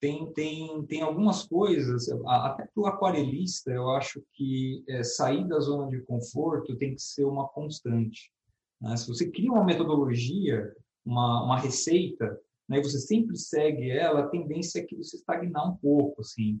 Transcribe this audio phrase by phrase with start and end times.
[0.00, 5.58] tem, tem, tem algumas coisas, até para o aquarelista, eu acho que é, sair da
[5.58, 8.30] zona de conforto tem que ser uma constante.
[8.80, 8.96] Né?
[8.96, 10.72] Se você cria uma metodologia,
[11.04, 12.38] uma, uma receita,
[12.68, 16.60] né, e você sempre segue ela, a tendência é que você estagnar um pouco, assim.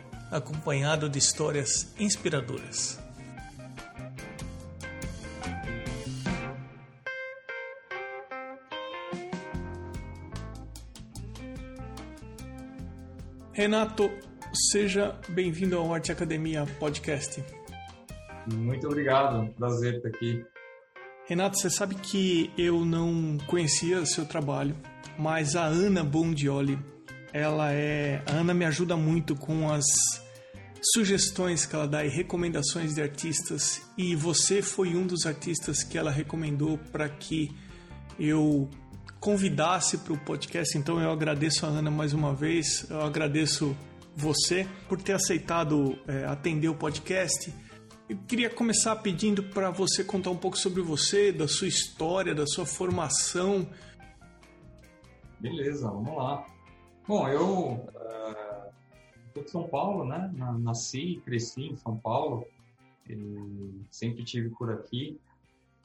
[0.31, 2.99] acompanhado de histórias inspiradoras.
[13.53, 14.09] Renato,
[14.71, 17.43] seja bem-vindo ao Arte Academia Podcast.
[18.51, 20.43] Muito obrigado, prazer estar aqui.
[21.27, 24.75] Renato, você sabe que eu não conhecia seu trabalho,
[25.17, 26.79] mas a Ana Bondioli,
[27.31, 28.23] ela é.
[28.25, 29.85] A Ana me ajuda muito com as
[30.81, 35.97] sugestões que ela dá e recomendações de artistas e você foi um dos artistas que
[35.97, 37.55] ela recomendou para que
[38.19, 38.67] eu
[39.19, 40.77] convidasse para o podcast.
[40.77, 43.77] Então eu agradeço a Ana mais uma vez, eu agradeço
[44.15, 47.53] você por ter aceitado é, atender o podcast.
[48.09, 52.45] Eu queria começar pedindo para você contar um pouco sobre você, da sua história, da
[52.45, 53.69] sua formação.
[55.39, 56.45] Beleza, vamos lá.
[57.07, 57.87] Bom, eu
[59.33, 60.31] sou de São Paulo, né?
[60.59, 62.45] Nasci e cresci em São Paulo.
[63.89, 65.19] sempre tive por aqui.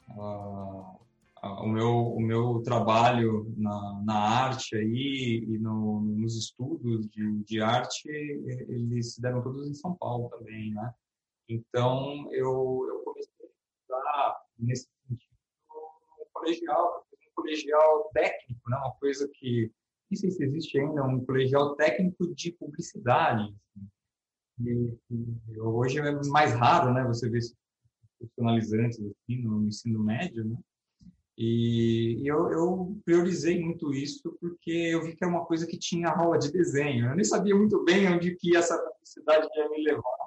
[0.09, 7.43] Ah, o, meu, o meu trabalho na, na arte aí e no, nos estudos de,
[7.43, 10.93] de arte, eles se deram todos em São Paulo também, né?
[11.49, 15.35] Então, eu, eu comecei a estudar nesse sentido
[15.69, 18.77] no colegial, um colegial técnico, né?
[18.77, 19.71] Uma coisa que
[20.09, 23.43] não sei se existe ainda um colegial técnico de publicidade.
[23.43, 23.87] Assim.
[24.59, 27.41] E, e, hoje é mais raro, né, você ver
[28.17, 30.57] profissionalizantes assim, no ensino médio, né?
[31.37, 35.77] E, e eu, eu, priorizei muito isso porque eu vi que era uma coisa que
[35.77, 37.05] tinha aula de desenho.
[37.05, 40.26] Eu nem sabia muito bem onde que essa publicidade ia me levar.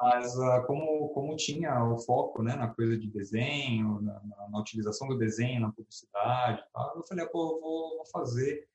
[0.00, 4.60] Mas uh, como, como tinha o foco né, na coisa de desenho, na, na, na
[4.60, 8.66] utilização do desenho na publicidade, tal, eu falei, pô, vou, vou fazer.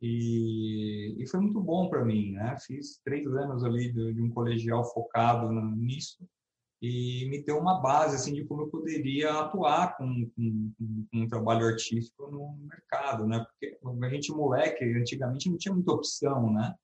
[0.00, 2.56] E, e, foi muito bom para mim, né?
[2.66, 6.18] Fiz três anos ali de, de um colegial focado nisso
[6.82, 11.28] e me deu uma base assim de como eu poderia atuar com, com, com, um
[11.28, 13.38] trabalho artístico no mercado, né?
[13.38, 16.74] Porque a gente moleque antigamente não tinha muita opção, né?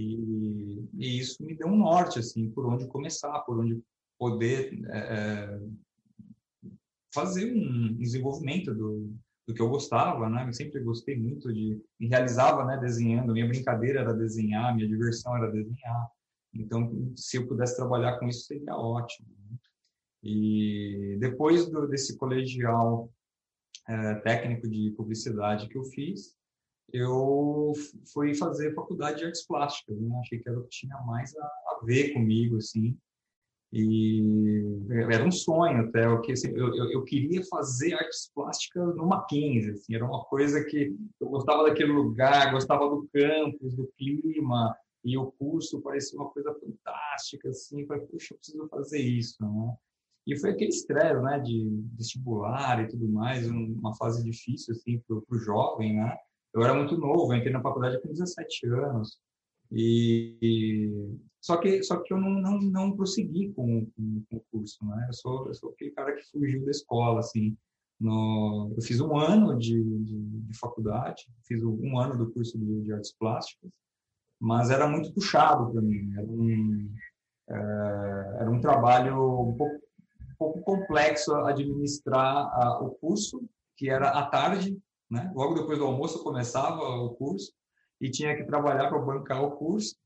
[0.00, 3.82] E, e, isso me deu um norte, assim, por onde começar, por onde
[4.18, 5.60] poder é,
[7.12, 9.14] fazer um desenvolvimento do,
[9.46, 10.46] do que eu gostava, né?
[10.46, 13.32] Eu sempre gostei muito de, me realizava, né, desenhando.
[13.32, 16.10] Minha brincadeira era desenhar, minha diversão era desenhar.
[16.54, 19.28] Então, se eu pudesse trabalhar com isso, seria ótimo.
[19.28, 19.56] Né?
[20.22, 23.12] E depois do, desse colegial
[23.88, 26.36] é, técnico de publicidade que eu fiz,
[26.92, 27.72] eu
[28.12, 29.98] fui fazer faculdade de artes plásticas.
[29.98, 30.18] Né?
[30.20, 32.96] Achei que era o que tinha mais a, a ver comigo, assim.
[33.72, 34.20] E
[35.12, 39.94] era um sonho até, assim, eu, eu, eu, queria fazer artes plásticas no Mackenzie, assim,
[39.94, 45.30] era uma coisa que eu gostava daquele lugar, gostava do campus, do clima, e o
[45.32, 49.76] curso parecia uma coisa fantástica, assim, falei, puxa, eu preciso fazer isso, né?
[50.26, 55.16] E foi aquele estresse, né, de vestibular e tudo mais, uma fase difícil, assim, para
[55.16, 56.16] o jovem, né?
[56.54, 59.18] Eu era muito novo, entrei na faculdade com 17 anos,
[59.72, 60.90] e
[61.40, 65.06] só que só que eu não não, não prossegui com, com, com, o curso, né?
[65.08, 67.56] Eu sou eu sou aquele cara que fugiu da escola, assim.
[68.00, 72.82] No, eu fiz um ano de, de, de faculdade, fiz um ano do curso de,
[72.82, 73.70] de, artes plásticas,
[74.40, 76.10] mas era muito puxado para mim.
[76.16, 76.90] Era um
[77.50, 83.42] é, era um trabalho um pouco, um pouco complexo administrar a, o curso,
[83.76, 84.78] que era à tarde,
[85.10, 85.30] né?
[85.34, 87.52] Logo depois do almoço começava o curso
[88.00, 89.96] e tinha que trabalhar para bancar o curso.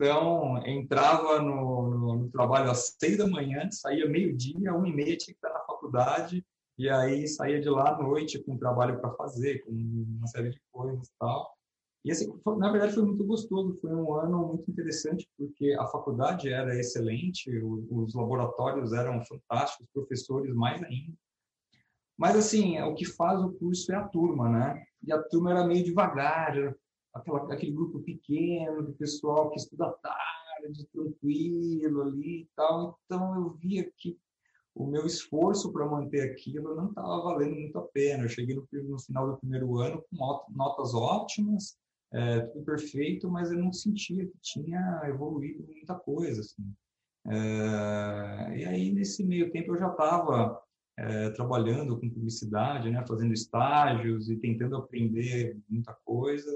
[0.00, 5.16] Então, entrava no, no, no, trabalho às seis da manhã, saía meio-dia, uma e meia
[5.16, 6.46] tinha que estar na faculdade,
[6.78, 10.60] e aí saía de lá à noite com trabalho para fazer, com uma série de
[10.70, 11.52] coisas e tal.
[12.04, 16.48] E assim, na verdade foi muito gostoso, foi um ano muito interessante porque a faculdade
[16.48, 21.12] era excelente, os laboratórios eram fantásticos, professores mais ainda.
[22.18, 24.84] Mas assim, o que faz o curso é a turma, né?
[25.06, 26.52] E a turma era meio devagar,
[27.14, 32.98] aquela, aquele grupo pequeno de pessoal que estuda tarde, tranquilo ali e tal.
[33.04, 34.18] Então eu via que
[34.74, 38.24] o meu esforço para manter aquilo não estava valendo muito a pena.
[38.24, 41.76] Eu cheguei no, no, final do primeiro ano com notas ótimas,
[42.12, 46.40] é, tudo perfeito, mas eu não sentia que tinha evoluído muita coisa.
[46.40, 46.74] Assim.
[47.28, 50.60] É, e aí, nesse meio tempo, eu já estava
[50.98, 56.50] é, trabalhando com publicidade, né, fazendo estágios e tentando aprender muita coisa.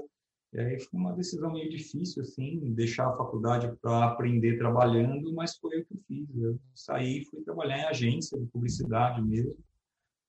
[0.51, 5.55] E aí foi uma decisão meio difícil, assim, deixar a faculdade para aprender trabalhando, mas
[5.55, 6.35] foi o que eu fiz.
[6.35, 9.57] Eu saí e fui trabalhar em agência de publicidade mesmo.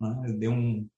[0.00, 0.32] Né?
[0.38, 0.88] Dei um,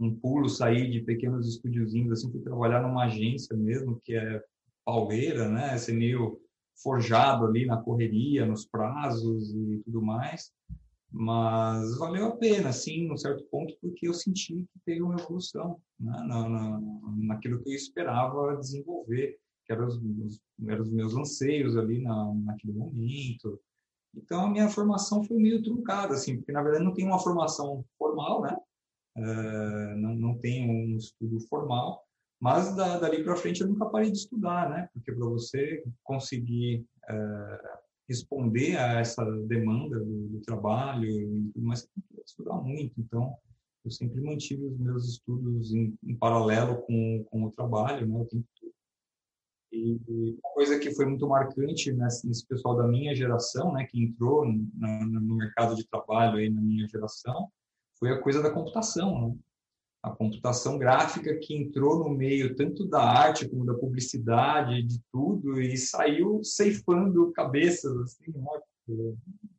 [0.00, 4.42] um pulo, saí de pequenos estúdiozinhos, assim, fui trabalhar numa agência mesmo, que é
[4.84, 5.78] pauleira, né?
[5.78, 6.40] Ser meio
[6.82, 10.52] forjado ali na correria, nos prazos e tudo mais.
[11.12, 15.78] Mas valeu a pena, assim, num certo ponto, porque eu senti que teve uma evolução
[16.00, 16.80] né, na, na,
[17.18, 22.72] naquilo que eu esperava desenvolver, que eram os, eram os meus anseios ali na, naquele
[22.72, 23.60] momento.
[24.16, 27.84] Então, a minha formação foi meio truncada, assim, porque, na verdade, não tem uma formação
[27.98, 28.56] formal, né?
[29.16, 32.02] Uh, não, não tem um estudo formal,
[32.40, 34.88] mas da, dali para frente eu nunca parei de estudar, né?
[34.94, 37.78] Porque para você conseguir uh,
[38.12, 42.92] responder a essa demanda do, do trabalho e que estudar muito.
[43.00, 43.34] Então,
[43.84, 48.26] eu sempre mantive os meus estudos em, em paralelo com, com o trabalho, né, o
[48.26, 48.72] tempo todo.
[49.72, 49.98] E
[50.44, 54.44] uma coisa que foi muito marcante nesse, nesse pessoal da minha geração, né, que entrou
[54.44, 54.60] no,
[55.20, 57.48] no mercado de trabalho aí na minha geração,
[57.98, 59.36] foi a coisa da computação, né?
[60.02, 65.60] A computação gráfica que entrou no meio tanto da arte como da publicidade, de tudo,
[65.60, 69.12] e saiu ceifando cabeças, assim, né?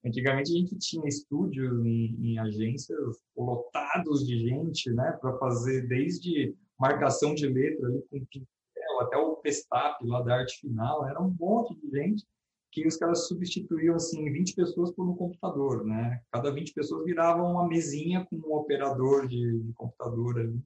[0.05, 6.53] Antigamente a gente tinha estúdios em, em agências lotados de gente, né, para fazer desde
[6.77, 11.33] marcação de letra ali com pincel até o pestap lá da arte final, era um
[11.39, 12.25] monte de gente
[12.73, 16.19] que os caras substituíam assim 20 pessoas por um computador, né?
[16.31, 20.59] Cada 20 pessoas viravam uma mesinha com um operador de, de computador ali.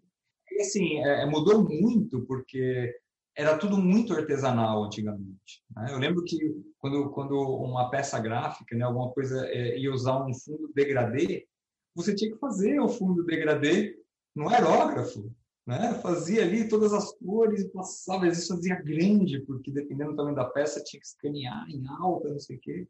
[0.49, 2.95] E assim, é, é, mudou muito porque
[3.35, 5.61] era tudo muito artesanal antigamente.
[5.75, 5.87] Né?
[5.91, 6.37] Eu lembro que
[6.79, 11.45] quando, quando uma peça gráfica, né, alguma coisa é, ia usar um fundo degradê,
[11.93, 13.99] você tinha que fazer o fundo degradê
[14.33, 15.29] no aerógrafo
[15.67, 15.93] né?
[16.01, 20.35] Fazia ali todas as cores e passava, às vezes fazia grande, porque dependendo do tamanho
[20.35, 22.87] da peça tinha que escanear em alta, não sei o quê.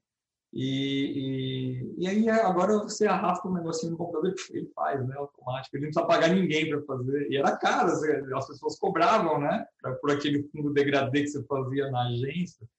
[0.53, 5.15] E, e, e aí agora você arrasta um negocinho no computador e ele faz, né,
[5.17, 5.75] automático.
[5.75, 7.31] Ele não precisa pagar ninguém para fazer.
[7.31, 9.65] E era caro, as pessoas cobravam, né,
[9.99, 12.69] por aquele fundo degradê que você fazia na agência.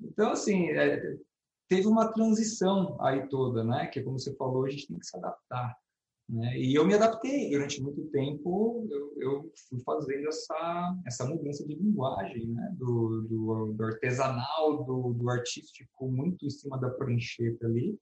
[0.00, 1.16] Então, assim, é,
[1.68, 5.16] teve uma transição aí toda, né, que como você falou, a gente tem que se
[5.16, 5.76] adaptar.
[6.28, 6.58] Né?
[6.58, 11.74] E eu me adaptei durante muito tempo, eu, eu, fui fazendo essa, essa mudança de
[11.74, 12.74] linguagem, né?
[12.78, 17.98] do, do, do artesanal, do, do, artístico, muito em cima da prancheta ali,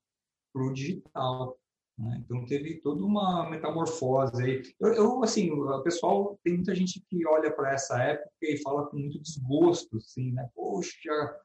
[0.53, 1.59] para o digital.
[1.99, 2.23] Né?
[2.25, 4.63] Então teve toda uma metamorfose aí.
[4.79, 8.87] Eu, eu, assim, o pessoal, tem muita gente que olha para essa época e fala
[8.87, 10.49] com muito desgosto, assim, né?
[10.55, 11.37] Poxa,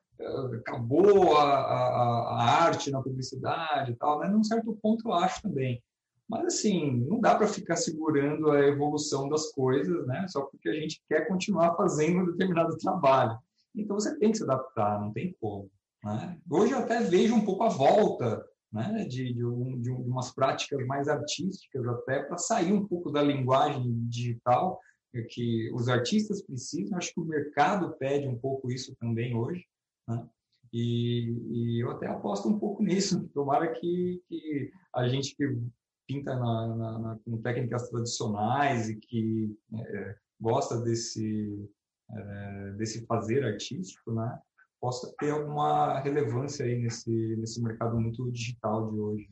[0.60, 5.42] acabou a, a, a arte na publicidade e tal, mas num certo ponto eu acho
[5.42, 5.82] também
[6.30, 10.26] mas, assim, não dá para ficar segurando a evolução das coisas, né?
[10.28, 13.38] Só porque a gente quer continuar fazendo um determinado trabalho.
[13.74, 15.70] Então, você tem que se adaptar, não tem como.
[16.04, 16.38] Né?
[16.50, 19.06] Hoje eu até vejo um pouco a volta né?
[19.06, 23.84] de, de, um, de umas práticas mais artísticas, até para sair um pouco da linguagem
[24.08, 24.80] digital
[25.30, 26.98] que os artistas precisam.
[26.98, 29.66] Acho que o mercado pede um pouco isso também hoje.
[30.08, 30.28] Né?
[30.74, 33.28] E, e, eu até aposto um pouco nisso.
[33.34, 35.58] Tomara que, que a gente que
[36.08, 41.70] pinta na, na, na, com técnicas tradicionais e que é, gosta desse,
[42.10, 44.40] é, desse fazer artístico, né,
[44.80, 49.30] possa ter alguma relevância aí nesse, nesse mercado muito digital de hoje.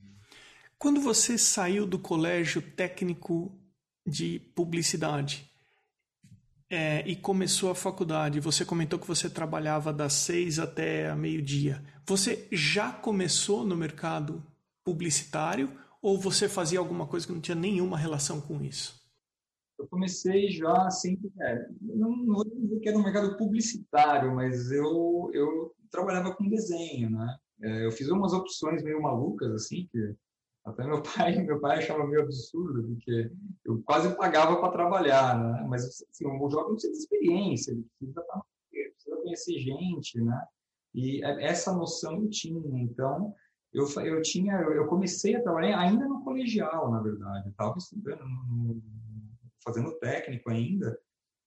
[0.78, 3.58] Quando você saiu do colégio técnico
[4.06, 5.50] de publicidade
[6.70, 11.82] é, e começou a faculdade, você comentou que você trabalhava das seis até meio-dia.
[12.06, 14.44] Você já começou no mercado
[14.84, 15.72] publicitário
[16.06, 19.04] ou você fazia alguma coisa que não tinha nenhuma relação com isso?
[19.80, 25.32] Eu comecei já sempre, é, não, vou dizer que era um mercado publicitário, mas eu,
[25.34, 27.36] eu trabalhava com desenho, né?
[27.60, 30.16] É, eu fiz umas opções meio malucas, assim, que
[30.64, 33.32] Até meu pai, meu pai achava meio absurdo, porque
[33.66, 35.66] eu quase pagava para trabalhar, né?
[35.68, 40.40] Mas assim, o jovem precisa de experiência, ele precisa, tá, precisa conhecer gente, né?
[40.94, 42.80] E é, essa noção eu tinha.
[42.80, 43.34] Então,
[43.76, 47.50] eu, eu tinha, eu comecei a trabalhar ainda no colegial, na verdade.
[47.50, 48.82] Estava estudando, no,
[49.62, 50.98] fazendo técnico ainda,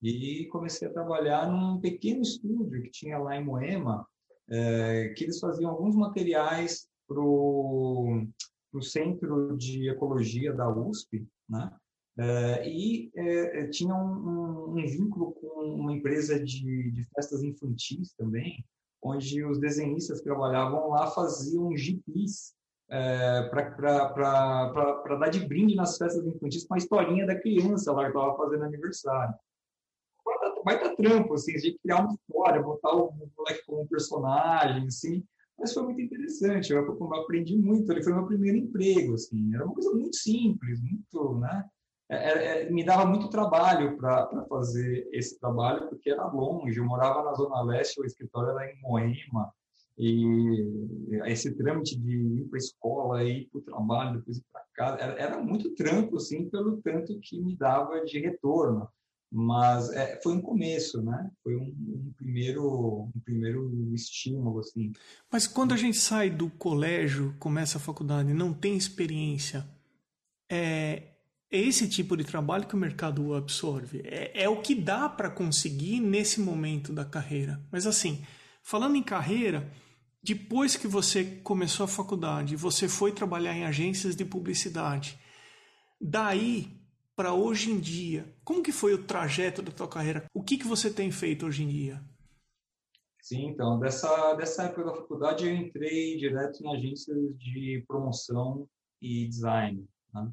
[0.03, 4.07] e comecei a trabalhar num pequeno estúdio que tinha lá em Moema,
[4.51, 8.27] é, que eles faziam alguns materiais para o
[8.83, 11.73] Centro de Ecologia da USP, né?
[12.21, 18.13] É, e é, tinha um, um, um, vínculo com uma empresa de, de festas infantis
[18.15, 18.65] também,
[19.09, 22.55] onde os desenhistas que trabalhavam lá faziam gibis
[22.91, 28.09] é, para dar de brinde nas festas infantis com a historinha da criança lá que
[28.09, 29.35] estava fazendo aniversário.
[30.65, 35.25] Vai dar trampo, assim, de criar uma história, botar o moleque como um personagem, assim,
[35.59, 39.75] mas foi muito interessante, eu, aprendi muito, ele foi meu primeiro emprego, assim, era uma
[39.75, 41.65] coisa muito simples, muito, né,
[42.11, 46.79] é, é, é, me dava muito trabalho para fazer esse trabalho, porque era longe.
[46.79, 49.53] Eu morava na Zona Leste, o escritório era em Moema,
[49.99, 54.65] e esse trâmite de ir para a escola, ir para o trabalho, depois ir para
[54.75, 58.89] casa, era, era, muito trampo, assim, pelo tanto que me dava de retorno.
[59.31, 61.31] Mas é, foi um começo, né?
[61.43, 64.93] Foi um, um, primeiro, um primeiro estímulo, assim.
[65.31, 69.67] Mas quando a gente sai do colégio, começa a faculdade, não tem experiência,
[70.51, 71.08] é,
[71.51, 74.03] é esse tipo de trabalho que o mercado absorve.
[74.05, 77.63] É, é o que dá para conseguir nesse momento da carreira.
[77.73, 78.25] Mas assim,
[78.63, 79.71] falando em carreira,
[80.23, 85.19] depois que você começou a faculdade, você foi trabalhar em agências de publicidade.
[86.01, 86.79] Daí
[87.19, 90.25] para hoje em dia, como que foi o trajeto da tua carreira?
[90.33, 92.01] O que que você tem feito hoje em dia?
[93.21, 98.69] Sim, então, dessa, dessa época da faculdade eu entrei direto em agências de promoção
[99.03, 99.85] e design.
[100.15, 100.33] Né?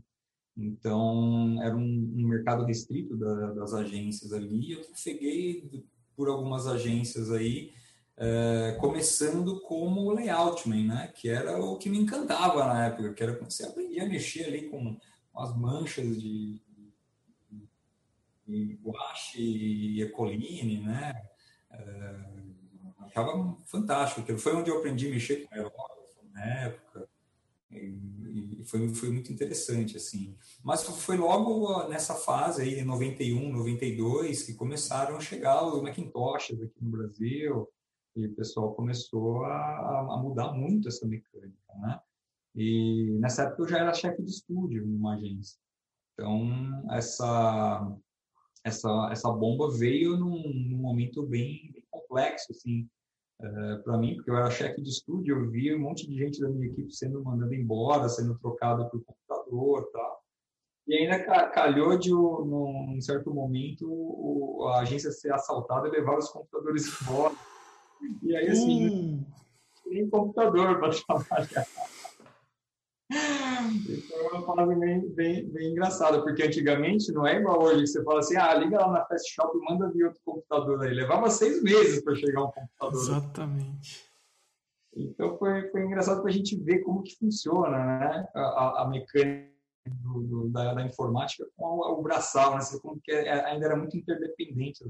[0.57, 4.71] Então, era um, um mercado restrito da, das agências ali.
[4.71, 5.85] Eu peguei
[6.15, 7.73] por algumas agências aí,
[8.17, 11.11] é, começando como layoutman, né?
[11.13, 14.45] Que era o que me encantava na época, que era quando você aprendia a mexer
[14.45, 14.97] ali com
[15.35, 16.61] as manchas de,
[18.47, 21.13] de guache e ecoline, né?
[21.69, 22.15] É,
[22.99, 24.37] achava fantástico.
[24.37, 27.09] Foi onde eu aprendi a mexer com aerógrafo na época.
[28.65, 30.35] Foi, foi muito interessante, assim.
[30.63, 36.83] Mas foi logo nessa fase aí, 91, 92, que começaram a chegar os Macintoshes aqui
[36.83, 37.67] no Brasil,
[38.15, 41.99] e o pessoal começou a, a mudar muito essa mecânica, né?
[42.55, 45.59] E nessa época eu já era chefe de estúdio numa agência.
[46.13, 47.97] Então, essa,
[48.63, 52.89] essa, essa bomba veio num, num momento bem, bem complexo, assim,
[53.41, 56.39] é, para mim, porque eu era chefe de estúdio, eu via um monte de gente
[56.39, 60.23] da minha equipe sendo mandada embora, sendo trocada por computador tal.
[60.87, 66.85] E ainda calhou de, num certo momento, a agência ser assaltada e levar os computadores
[67.01, 67.33] embora.
[68.21, 69.25] E aí, assim, hum.
[69.87, 71.65] nem computador para trabalhar.
[73.87, 77.87] Então é uma fase bem, bem, bem engraçada, porque antigamente não é igual hoje, que
[77.87, 80.93] você fala assim, ah, liga lá na Fast Shop e manda vir outro computador aí.
[80.93, 83.01] Levava seis meses para chegar um computador.
[83.01, 84.05] Exatamente.
[84.95, 88.27] Então foi, foi engraçado para a gente ver como que funciona né?
[88.33, 89.53] a, a mecânica
[89.85, 92.61] do, do, da, da, informática com o, o braçal, né?
[92.81, 94.83] como que é, ainda era muito interdependente.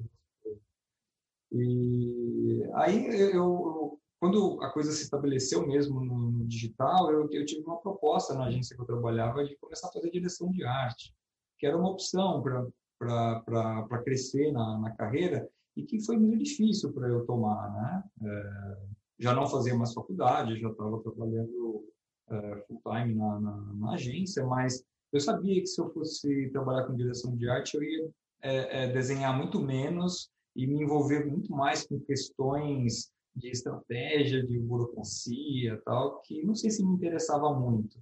[1.52, 7.46] E aí eu, eu quando a coisa se estabeleceu mesmo no, no digital, eu, eu,
[7.46, 11.14] tive uma proposta na agência que eu trabalhava de começar a fazer direção de arte,
[11.58, 17.08] que era uma opção para crescer na, na, carreira e que foi muito difícil para
[17.10, 18.04] eu tomar, né?
[18.24, 18.78] É,
[19.20, 21.86] já não fazia mais faculdade, já estava trabalhando
[22.30, 26.86] é, full time na, na, na, agência, mas eu sabia que se eu fosse trabalhar
[26.86, 28.10] com direção de arte, eu ia
[28.42, 34.60] é, é desenhar muito menos e me envolver muito mais com questões de estratégia, de
[34.60, 38.00] burocracia, tal, que não sei se me interessava muito,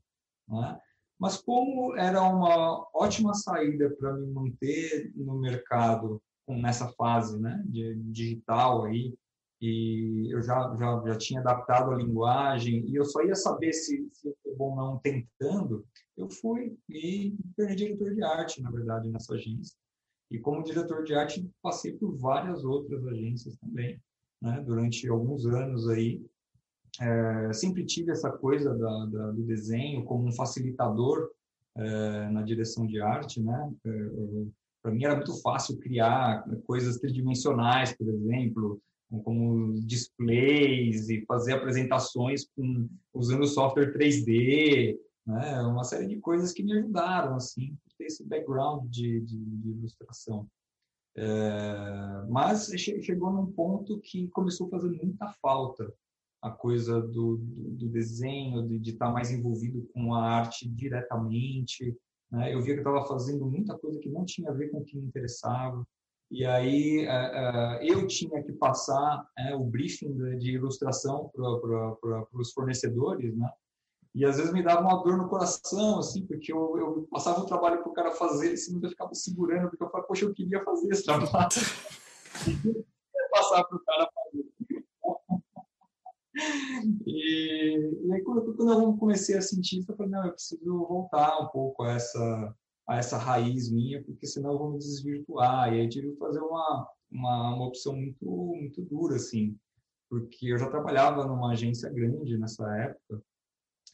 [0.48, 0.80] né?
[1.20, 7.96] Mas como era uma ótima saída para me manter no mercado nessa fase, né, de
[8.12, 9.16] digital aí,
[9.62, 14.10] e eu já, já, já tinha adaptado a linguagem e eu só ia saber se,
[14.12, 15.86] se foi bom ou não tentando,
[16.18, 19.78] eu fui e tornei diretor de arte, na verdade, nessa agência.
[20.30, 24.02] E como diretor de arte, passei por várias outras agências também
[24.44, 26.22] né, durante alguns anos aí.
[27.02, 31.32] É, sempre tive essa coisa da, da, do desenho como um facilitador
[31.76, 33.74] é, na direção de arte, né?
[33.84, 33.90] É,
[34.84, 38.80] Para mim era muito fácil criar coisas tridimensionais, por exemplo,
[39.24, 44.96] como displays e fazer apresentações com, usando software 3D.
[45.26, 45.62] né?
[45.62, 50.48] Uma série de coisas que me ajudaram, assim, ter esse background de, de, de ilustração.
[51.16, 55.94] É, mas chegou num ponto que começou a fazer muita falta
[56.42, 61.96] a coisa do, do, do desenho, de, de estar mais envolvido com a arte diretamente.
[62.30, 62.54] Né?
[62.54, 64.98] Eu via que estava fazendo muita coisa que não tinha a ver com o que
[64.98, 65.88] me interessava.
[66.30, 72.52] E aí uh, uh, eu tinha que passar uh, o briefing de ilustração para os
[72.52, 73.50] fornecedores, né?
[74.16, 77.48] E às vezes me dava uma dor no coração, assim, porque eu, eu passava o
[77.48, 80.64] trabalho para o cara fazer, assim, eu ficava segurando, porque eu falava, poxa, eu queria
[80.64, 81.50] fazer esse trabalho.
[82.48, 82.84] e
[83.32, 84.46] passar para o cara fazer.
[87.08, 90.86] e, e aí, quando, quando eu comecei a sentir isso, eu falei, não, eu preciso
[90.86, 92.56] voltar um pouco a essa,
[92.88, 95.74] a essa raiz minha, porque senão eu vou me desvirtuar.
[95.74, 99.58] E aí tive que fazer uma, uma, uma opção muito, muito dura, assim,
[100.08, 103.24] porque eu já trabalhava numa agência grande nessa época,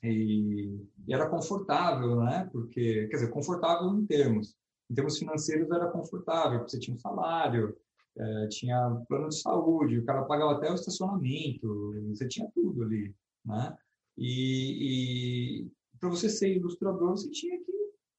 [0.04, 2.50] e, e, era confortável, né?
[2.52, 4.56] Porque, quer dizer, confortável em termos.
[4.90, 7.76] Em termos financeiros era confortável, porque você tinha um salário,
[8.18, 13.14] é, tinha plano de saúde, o cara pagava até o estacionamento, você tinha tudo ali,
[13.46, 13.78] né?
[14.18, 17.72] E, e para você ser ilustrador, você tinha que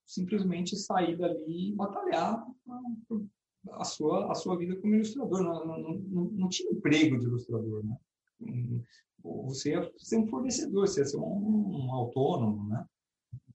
[0.07, 2.45] simplesmente sair dali e batalhar
[3.73, 5.43] a sua, a sua vida como ilustrador.
[5.43, 7.97] Não, não, não, não tinha emprego de ilustrador, né?
[9.23, 12.85] Você ia ser um fornecedor, você ia ser um, um autônomo, né?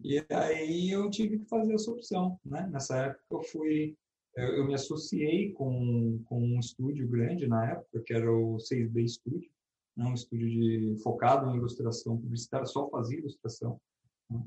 [0.04, 2.68] E aí eu tive que fazer essa opção, né?
[2.72, 3.98] Nessa época eu fui,
[4.36, 9.08] eu, eu me associei com, com um estúdio grande na época, que era o 6B
[9.08, 9.50] Studio,
[9.98, 10.06] né?
[10.06, 13.80] um estúdio de, focado em ilustração publicitária, só fazia ilustração.
[14.30, 14.44] Né?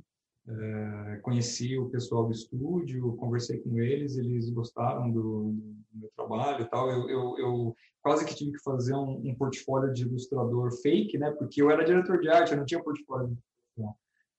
[0.50, 6.64] É, conheci o pessoal do estúdio, conversei com eles, eles gostaram do, do meu trabalho
[6.64, 6.90] e tal.
[6.90, 11.30] Eu, eu, eu, quase que tive que fazer um, um, portfólio de ilustrador fake, né?
[11.32, 13.36] Porque eu era diretor de arte, eu não tinha portfólio.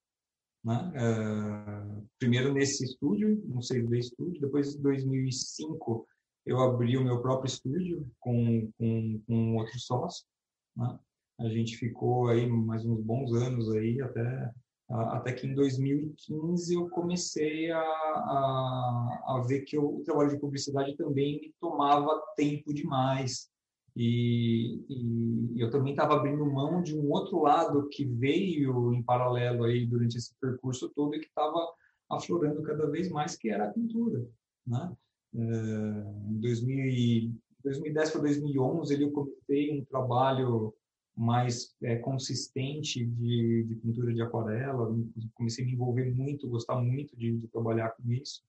[0.63, 0.93] Né?
[0.95, 6.07] Uh, primeiro nesse estúdio, no 6B Estúdio, depois em 2005
[6.45, 10.25] eu abri o meu próprio estúdio com, com, com outro sócio.
[10.75, 10.99] Né?
[11.39, 14.51] A gente ficou aí mais uns bons anos aí, até,
[14.89, 20.95] até que em 2015 eu comecei a, a, a ver que o trabalho de publicidade
[20.95, 23.49] também me tomava tempo demais.
[23.95, 29.65] E, e, eu também estava abrindo mão de um outro lado que veio em paralelo
[29.65, 31.73] aí durante esse percurso todo e que estava
[32.09, 34.25] aflorando cada vez mais, que era a pintura,
[34.65, 34.95] né?
[35.33, 40.73] Em 2010 para 2011 eu comecei um trabalho
[41.15, 44.95] mais é, consistente de, de, pintura de aquarela,
[45.33, 48.41] comecei a me envolver muito, gostar muito de, de, trabalhar com isso.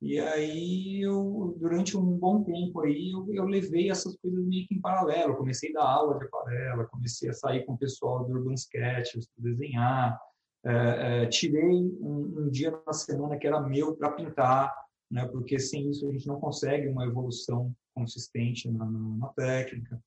[0.00, 4.74] E aí, eu, durante um bom tempo aí, eu, eu levei essas coisas meio que
[4.74, 5.36] em paralelo.
[5.36, 9.28] Comecei a dar aula de aquarela, comecei a sair com o pessoal do Urban Sketches
[9.28, 10.18] para desenhar.
[10.64, 14.74] É, é, tirei um, um dia na semana que era meu para pintar,
[15.10, 15.26] né?
[15.26, 20.02] porque sem isso a gente não consegue uma evolução consistente na, na, na técnica.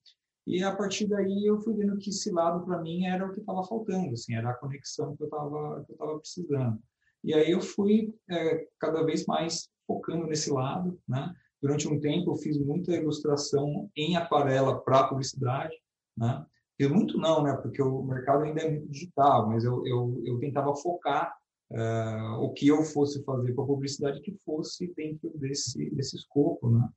[0.46, 3.40] E a partir daí eu fui vendo que esse lado para mim era o que
[3.40, 6.80] estava faltando, assim, era a conexão que eu estava que eu estava precisando.
[7.24, 11.34] E aí eu fui é, cada vez mais focando nesse lado, né?
[11.62, 15.74] Durante um tempo eu fiz muita ilustração em aquarela para publicidade,
[16.18, 16.46] né?
[16.76, 17.56] Fiz muito não, né?
[17.56, 21.34] Porque o mercado ainda é muito digital, mas eu, eu, eu tentava focar
[21.74, 26.70] uh, o que eu fosse fazer com a publicidade que fosse dentro desse, desse escopo,
[26.70, 26.90] né?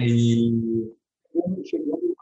[0.00, 0.92] E
[1.64, 2.12] chegando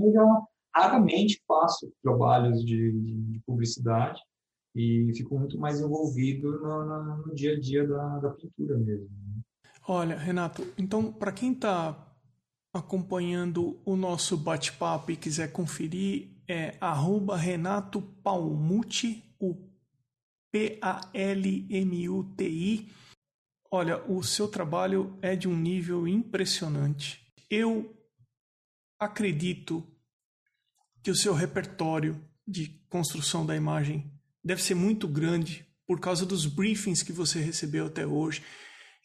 [0.00, 0.42] eu já
[0.74, 4.20] raramente faço trabalhos de, de, publicidade
[4.74, 9.08] e fico muito mais envolvido no, no, no dia a dia da, da pintura mesmo.
[9.08, 9.42] Né?
[9.86, 12.06] Olha, Renato, então para quem está
[12.72, 19.29] acompanhando o nosso bate-papo e quiser conferir, é arroba Renato Palmuti, o
[20.52, 20.90] P-A-L-M-U-T-I.
[23.70, 27.24] Olha, o seu trabalho é de um nível impressionante.
[27.48, 27.96] Eu
[28.98, 29.86] acredito
[31.02, 34.12] que o seu repertório de construção da imagem
[34.44, 38.42] deve ser muito grande por causa dos briefings que você recebeu até hoje.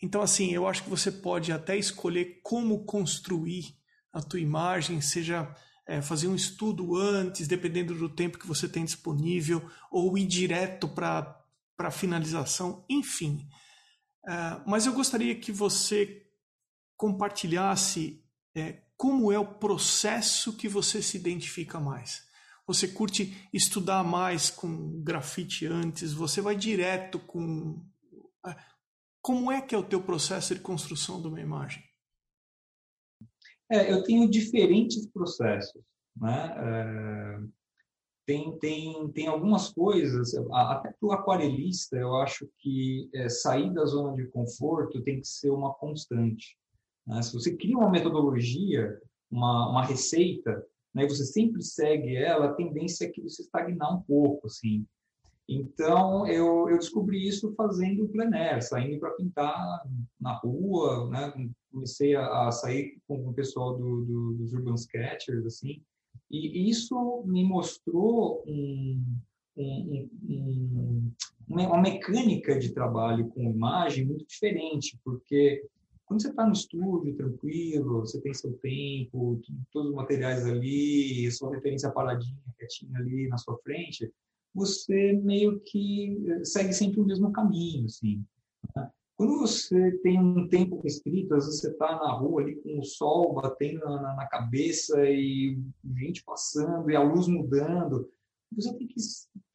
[0.02, 3.76] Então, assim, eu acho que você pode até escolher como construir
[4.12, 5.54] a tua imagem, seja
[5.88, 10.88] é, fazer um estudo antes, dependendo do tempo que você tem disponível, ou ir direto
[10.88, 11.44] para
[11.78, 13.48] a finalização, enfim.
[14.28, 16.26] É, mas eu gostaria que você
[16.98, 18.24] compartilhasse
[18.56, 22.26] é, como é o processo que você se identifica mais.
[22.66, 26.14] Você curte estudar mais com grafite antes?
[26.14, 27.86] Você vai direto com.
[28.46, 28.56] É,
[29.22, 31.84] como é que é o teu processo de construção de uma imagem?
[33.76, 35.82] É, eu tenho diferentes processos,
[36.16, 36.56] né?
[36.58, 37.40] É,
[38.26, 43.86] tem, tem, tem algumas coisas, até para o aquarelista, eu acho que é, sair da
[43.86, 46.58] zona de conforto tem que ser uma constante.
[47.06, 47.22] Né?
[47.22, 52.54] Se você cria uma metodologia, uma, uma receita, né, e você sempre segue ela, a
[52.54, 54.88] tendência é que você estagnar um pouco, assim.
[55.48, 59.84] Então, eu, eu descobri isso fazendo plein air, saindo para pintar
[60.20, 61.50] na rua, né?
[61.72, 65.84] Comecei a, a sair com o pessoal do, do, dos Urban Sketchers, assim,
[66.32, 69.04] e isso me mostrou um,
[69.56, 71.12] um, um,
[71.48, 75.64] uma mecânica de trabalho com imagem muito diferente, porque
[76.06, 81.54] quando você está no estúdio, tranquilo, você tem seu tempo, todos os materiais ali, sua
[81.54, 84.12] referência paradinha, quietinha ali na sua frente,
[84.56, 88.26] você meio que eh, segue sempre o mesmo caminho, assim.
[88.76, 88.90] Né?
[89.18, 92.84] Quando você tem um tempo restrito, às vezes você está na rua ali com o
[92.84, 95.58] sol batendo na, na, cabeça e
[95.98, 98.10] gente passando e a luz mudando,
[98.52, 98.96] você tem que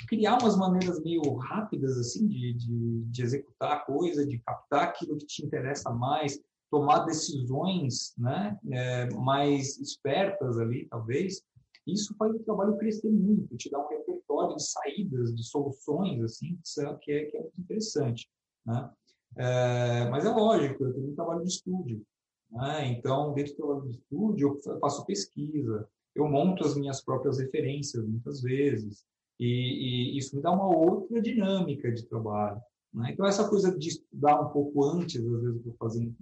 [0.07, 5.17] criar umas maneiras meio rápidas assim de, de, de, executar a coisa, de captar aquilo
[5.17, 11.43] que te interessa mais, tomar decisões né, é, mais espertas ali, talvez.
[11.87, 16.59] Isso faz o trabalho crescer muito, te dá um repertório de saídas, de soluções, assim,
[17.01, 18.29] que é, que é muito interessante.
[18.67, 18.91] Né?
[19.37, 22.03] É, mas é lógico, eu tenho um trabalho de estúdio.
[22.51, 22.89] Né?
[22.89, 28.05] Então, dentro do trabalho de estúdio, eu faço pesquisa, eu monto as minhas próprias referências,
[28.07, 29.05] muitas vezes,
[29.39, 32.61] e, e isso me dá uma outra dinâmica de trabalho.
[32.93, 33.13] Né?
[33.13, 36.13] Então, essa coisa de estudar um pouco antes, às vezes, de fazer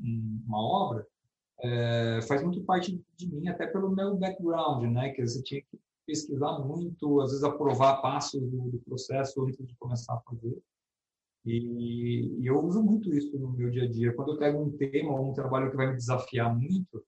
[0.47, 1.07] uma obra,
[1.62, 5.11] é, faz muito parte de mim, até pelo meu background, né?
[5.11, 9.75] que você tinha que pesquisar muito, às vezes aprovar passos do, do processo antes de
[9.77, 10.57] começar a fazer.
[11.44, 14.12] E, e, eu uso muito isso no meu dia a dia.
[14.14, 17.05] Quando eu pego um tema ou um trabalho que vai me desafiar muito,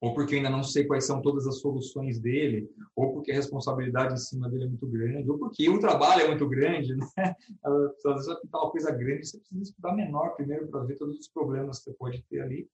[0.00, 4.14] ou porque ainda não sei quais são todas as soluções dele, ou porque a responsabilidade
[4.14, 7.34] em cima dele é muito grande, ou porque o trabalho é muito grande, né?
[7.64, 11.18] Às vezes vai pintar uma coisa grande, você precisa estudar menor primeiro para ver todos
[11.18, 12.68] os problemas que você pode ter ali.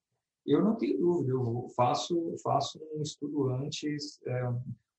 [0.46, 4.48] Eu não tenho dúvida, eu faço, faço um estudo antes, é,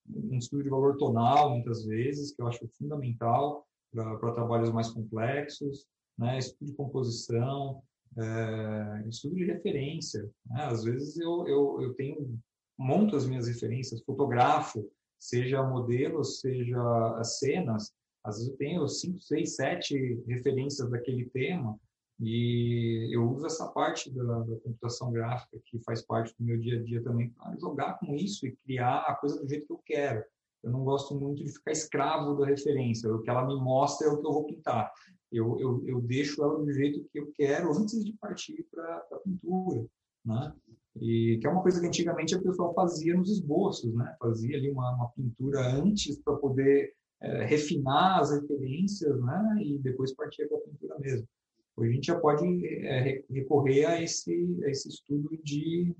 [0.09, 5.85] um estudo de valor tonal, muitas vezes, que eu acho fundamental, para trabalhos mais complexos,
[6.17, 6.37] né?
[6.37, 7.81] estudo de composição,
[8.17, 10.29] é, estudo de referência.
[10.47, 10.63] Né?
[10.63, 12.37] Às vezes eu, eu, eu tenho,
[12.77, 19.55] monto as minhas referências, fotografo, seja modelos, seja cenas, às vezes eu tenho cinco, seis,
[19.55, 21.79] sete referências daquele tema
[22.19, 26.79] e eu uso essa parte da, da, computação gráfica que faz parte do meu dia
[26.79, 29.81] a dia também para jogar com isso e criar a coisa do jeito que eu
[29.85, 30.23] quero.
[30.63, 33.13] Eu não gosto muito de ficar escravo da referência.
[33.13, 34.91] O que ela me mostra é o que eu vou pintar.
[35.31, 39.17] Eu, eu, eu deixo ela do jeito que eu quero antes de partir para a
[39.17, 39.85] pintura,
[40.23, 40.53] né?
[41.01, 44.15] E que é uma coisa que antigamente a pessoa fazia nos esboços, né?
[44.17, 49.57] Fazia ali uma, uma pintura antes para poder é, refinar as referências, né?
[49.61, 51.27] E depois partir para a pintura mesmo.
[51.77, 54.31] Hoje a gente já pode é, recorrer a esse,
[54.63, 55.95] a esse estudo de,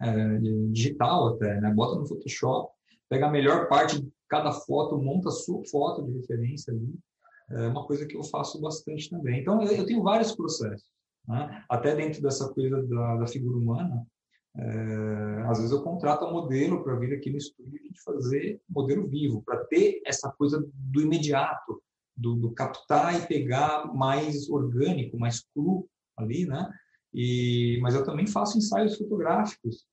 [0.00, 1.72] é, de digital até, né?
[1.72, 2.72] Bota no Photoshop
[3.12, 6.94] pega a melhor parte de cada foto, monta a sua foto de referência ali.
[7.50, 9.42] É uma coisa que eu faço bastante também.
[9.42, 10.88] Então, eu tenho vários processos.
[11.28, 11.62] Né?
[11.68, 14.06] Até dentro dessa coisa da, da figura humana,
[14.56, 19.06] é, às vezes eu contrato um modelo para vir aqui no estúdio e fazer modelo
[19.06, 21.82] vivo, para ter essa coisa do imediato,
[22.22, 26.70] do, do, captar e pegar mais orgânico, mais cru ali, né?
[27.12, 29.84] E, mas eu também faço ensaios fotográficos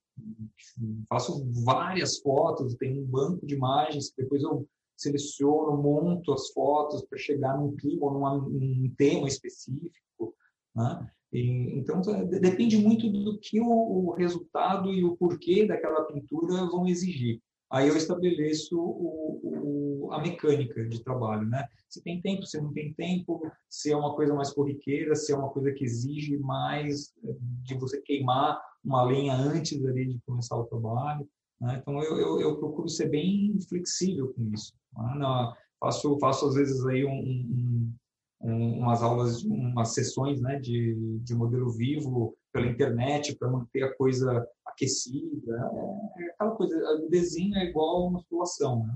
[1.07, 7.17] faço várias fotos, tenho um banco de imagens depois eu seleciono, monto as fotos para
[7.17, 10.35] chegar num clima ou num tema específico,
[10.75, 11.09] né?
[11.31, 12.01] E, então
[12.41, 17.39] depende muito do que o, o, resultado e o porquê daquela pintura vão exigir.
[17.71, 21.67] Aí eu estabeleço o, o, a mecânica de trabalho, né?
[21.87, 25.35] Se tem tempo, se não tem tempo, se é uma coisa mais corriqueira, se é
[25.35, 30.55] uma coisa que exige mais eh, de você queimar uma lenha antes ali de começar
[30.55, 31.27] o trabalho.
[31.59, 31.79] Né?
[31.81, 34.73] Então eu, eu, eu, procuro ser bem flexível com isso.
[34.95, 35.15] Né?
[35.17, 37.93] Não, faço, faço às vezes aí um, um,
[38.41, 43.95] um, umas aulas, umas sessões né, de, de modelo vivo pela internet para manter a
[43.95, 45.71] coisa aquecida.
[46.17, 48.85] É, é, aquela coisa, desenho é igual musculação.
[48.85, 48.95] Né?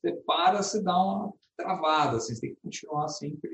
[0.00, 3.50] Você para, você dá uma travada, assim, você tem que continuar sempre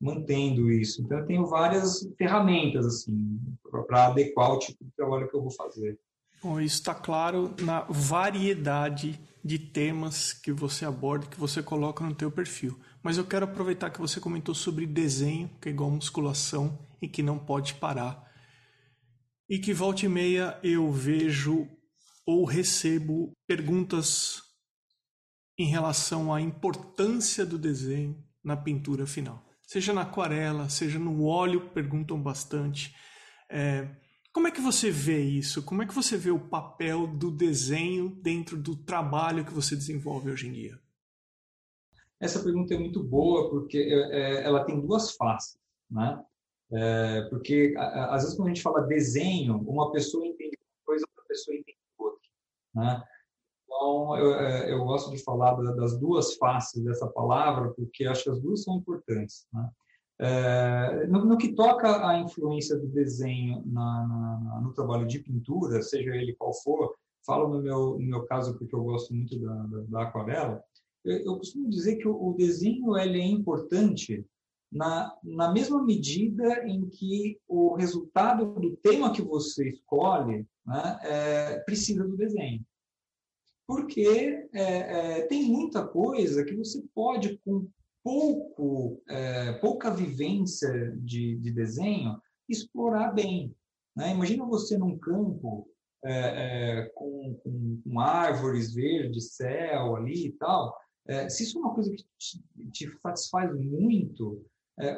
[0.00, 1.02] mantendo isso.
[1.02, 3.40] Então, eu tenho várias ferramentas assim
[3.86, 5.98] para adequar o tipo de trabalho que eu vou fazer.
[6.42, 12.14] Bom, isso está claro na variedade de temas que você aborda, que você coloca no
[12.14, 12.78] teu perfil.
[13.02, 17.22] Mas eu quero aproveitar que você comentou sobre desenho, que é igual musculação e que
[17.22, 18.24] não pode parar.
[19.48, 21.68] E que volta e meia eu vejo
[22.24, 24.42] ou recebo perguntas
[25.58, 29.44] em relação à importância do desenho na pintura final.
[29.66, 32.94] Seja na aquarela, seja no óleo, perguntam bastante.
[33.50, 33.88] É,
[34.32, 35.64] como é que você vê isso?
[35.64, 40.30] Como é que você vê o papel do desenho dentro do trabalho que você desenvolve
[40.30, 40.78] hoje em dia?
[42.20, 45.58] Essa pergunta é muito boa porque é, é ela tem duas faces,
[45.90, 46.22] né?
[46.70, 51.24] É, porque às vezes quando a gente fala desenho, uma pessoa entende uma coisa, outra
[51.26, 52.28] pessoa entende outra,
[52.74, 53.02] né?
[53.78, 58.30] Então eu, é, eu gosto de falar das duas faces dessa palavra porque acho que
[58.30, 59.70] as duas são importantes, né?
[60.20, 65.80] É, no, no, que toca à influência do desenho na, na, no trabalho de pintura,
[65.80, 66.92] seja ele qual for,
[67.24, 70.60] falo no meu, no meu caso porque eu gosto muito da, da, da aquarela,
[71.04, 74.26] eu, eu, costumo dizer que o, o, desenho ele é importante
[74.72, 81.58] na, na mesma medida em que o resultado do tema que você escolhe né, é,
[81.60, 82.60] precisa do desenho.
[83.68, 87.68] Porque é, é, tem muita coisa que você pode, com
[88.02, 93.54] pouco, é, pouca vivência de, de, desenho, explorar bem.
[93.94, 94.12] Né?
[94.12, 95.68] Imagina você num campo
[96.02, 100.74] é, é, com, com, com, árvores verdes, céu ali e tal.
[101.06, 104.46] É, se isso é uma coisa que te, te satisfaz muito,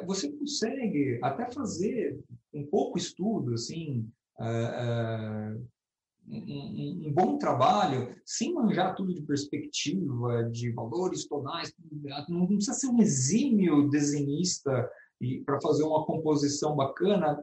[0.05, 2.17] você consegue até fazer
[2.53, 4.07] um pouco estudo, assim,
[6.27, 11.73] um, um, bom trabalho, sem manjar tudo de perspectiva, de valores tonais,
[12.29, 14.89] não precisa ser um exímio desenhista
[15.45, 17.41] para fazer uma composição bacana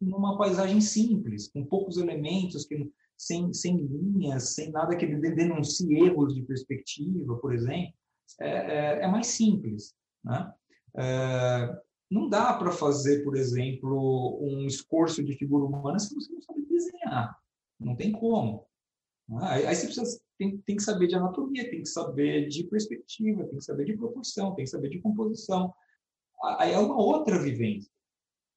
[0.00, 6.34] numa paisagem simples, com poucos elementos, que, sem, sem linhas, sem nada que denuncie erros
[6.34, 7.92] de perspectiva, por exemplo,
[8.40, 9.94] é, é, é mais simples.
[10.24, 10.52] Né?
[10.96, 11.78] É,
[12.10, 16.62] não dá para fazer, por exemplo, um esforço de figura humana se você não sabe
[16.66, 17.36] desenhar.
[17.78, 18.66] Não tem como.
[19.42, 23.44] Aí, aí você precisa, tem, tem que saber de anatomia, tem que saber de perspectiva,
[23.44, 25.72] tem que saber de proporção, tem que saber de composição.
[26.58, 27.90] Aí é uma outra vivência.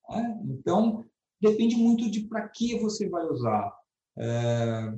[0.10, 0.42] Né?
[0.46, 1.06] Então,
[1.42, 3.74] depende muito de para que você vai usar.
[4.18, 4.94] É,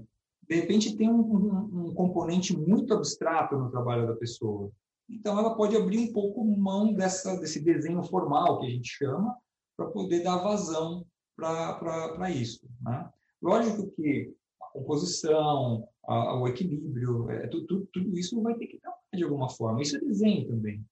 [0.47, 4.71] de repente, tem um, um, um, componente muito abstrato no trabalho da pessoa.
[5.07, 9.35] Então, ela pode abrir um pouco mão dessa, desse desenho formal, que a gente chama,
[9.75, 11.05] para poder dar vazão
[11.35, 12.67] para isso.
[12.81, 13.09] Né?
[13.41, 18.93] Lógico que a composição, a, o equilíbrio, é, tudo, tudo, isso vai ter que estar
[19.13, 19.81] de alguma forma.
[19.81, 20.83] Isso é desenho também.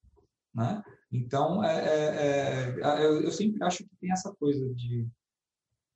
[0.54, 0.84] Né?
[1.12, 5.08] Então, é, é, é eu, eu, sempre acho que tem essa coisa de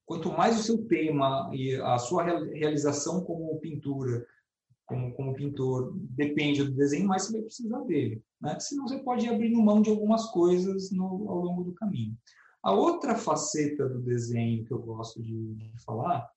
[0.05, 4.25] quanto mais o seu tema e a sua realização como pintura,
[4.85, 8.21] como, como pintor, depende do desenho, mais você vai precisar dele.
[8.41, 8.59] Né?
[8.59, 12.17] Senão você pode ir abrindo mão de algumas coisas no, ao longo do caminho.
[12.61, 16.29] A outra faceta do desenho que eu gosto de, de falar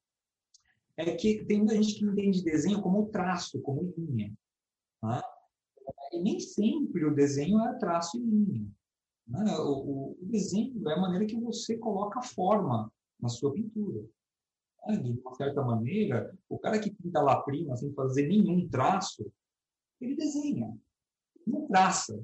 [0.96, 4.32] é que tem muita gente que entende desenho como traço, como linha.
[5.02, 5.20] Né?
[6.12, 8.66] E nem sempre o desenho é traço e linha.
[9.26, 9.56] Né?
[9.58, 14.06] O, o, desenho é a maneira que você coloca forma na sua pintura.
[14.86, 14.96] Né?
[14.98, 19.30] De uma certa maneira, o cara que pinta lá prima sem fazer nenhum traço,
[20.00, 20.76] ele desenha,
[21.46, 22.22] não traça.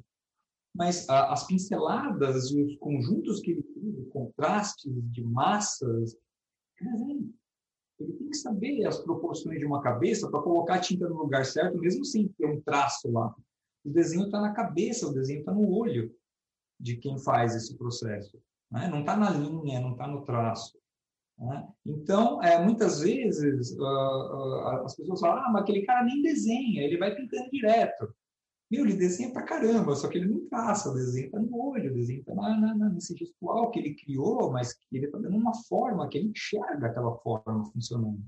[0.73, 6.17] Mas a, as pinceladas e os conjuntos que ele cria, contrastes de massas,
[6.81, 7.40] ele desenha.
[8.01, 11.45] Ele tem que saber as proporções de uma cabeça para colocar a tinta no lugar
[11.45, 13.35] certo, mesmo sem ter um traço lá.
[13.85, 16.15] O desenho está na cabeça, o desenho está no olho
[16.79, 18.41] de quem faz esse processo.
[18.71, 18.89] Né?
[18.89, 20.79] Não está na linha, não está no traço.
[21.39, 21.69] Né?
[21.87, 26.83] Então, é, muitas vezes, uh, uh, as pessoas falam, ah, mas aquele cara nem desenha,
[26.83, 28.15] ele vai pintando direto.
[28.71, 31.91] Meu, ele desenha pra caramba, só que ele não traça, o desenho tá no olho,
[31.91, 35.37] o desenho tá na, na, nesse gestual que ele criou, mas que ele tá dando
[35.37, 38.23] uma forma, que ele enxerga aquela forma funcionando.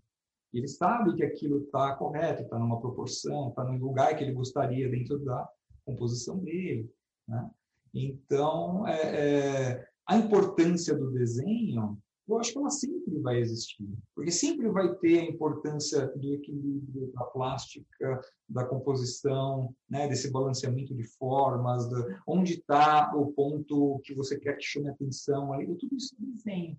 [0.53, 4.89] Ele sabe que aquilo está correto, está numa proporção, está no lugar que ele gostaria
[4.91, 5.49] dentro da
[5.85, 6.93] composição dele.
[7.29, 7.51] Né?
[7.95, 11.99] Então, é, é, a importância do desenho,
[12.33, 17.13] eu acho que ela sempre vai existir, porque sempre vai ter a importância do equilíbrio,
[17.13, 24.15] da plástica, da composição, né, desse balanceamento de formas, de onde está o ponto que
[24.15, 26.77] você quer que chame atenção, ali, tudo isso é desenho.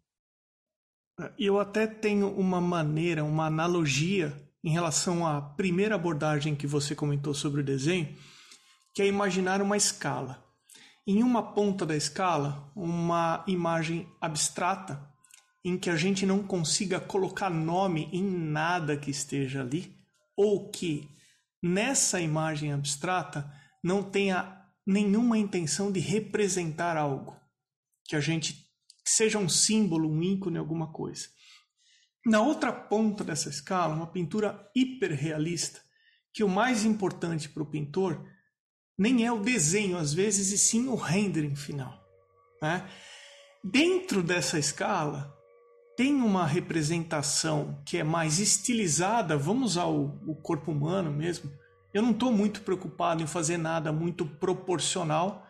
[1.38, 7.34] Eu até tenho uma maneira, uma analogia em relação à primeira abordagem que você comentou
[7.34, 8.16] sobre o desenho,
[8.94, 10.44] que é imaginar uma escala.
[11.06, 15.13] Em uma ponta da escala, uma imagem abstrata
[15.64, 19.96] em que a gente não consiga colocar nome em nada que esteja ali,
[20.36, 21.10] ou que
[21.62, 23.50] nessa imagem abstrata
[23.84, 27.40] não tenha nenhuma intenção de representar algo,
[28.06, 28.70] que a gente
[29.06, 31.28] seja um símbolo, um ícone, alguma coisa.
[32.26, 35.82] Na outra ponta dessa escala, uma pintura hiperrealista,
[36.34, 38.26] que o mais importante para o pintor
[38.98, 42.02] nem é o desenho, às vezes, e sim o rendering final.
[42.62, 42.90] Né?
[43.64, 45.36] Dentro dessa escala,
[45.96, 51.52] tem uma representação que é mais estilizada, vamos usar o, o corpo humano mesmo.
[51.94, 55.48] Eu não estou muito preocupado em fazer nada muito proporcional,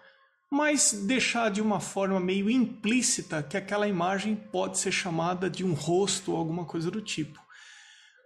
[0.51, 5.73] mas deixar de uma forma meio implícita que aquela imagem pode ser chamada de um
[5.73, 7.41] rosto ou alguma coisa do tipo.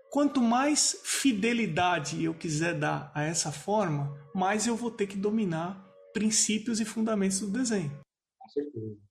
[0.10, 5.86] Quanto mais fidelidade eu quiser dar a essa forma, mais eu vou ter que dominar
[6.14, 7.92] princípios e fundamentos do desenho.
[8.40, 9.07] Com certeza.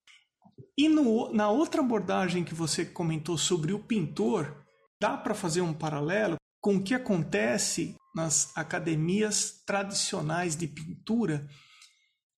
[0.76, 4.64] E no, na outra abordagem que você comentou sobre o pintor,
[5.00, 11.46] dá para fazer um paralelo com o que acontece nas academias tradicionais de pintura,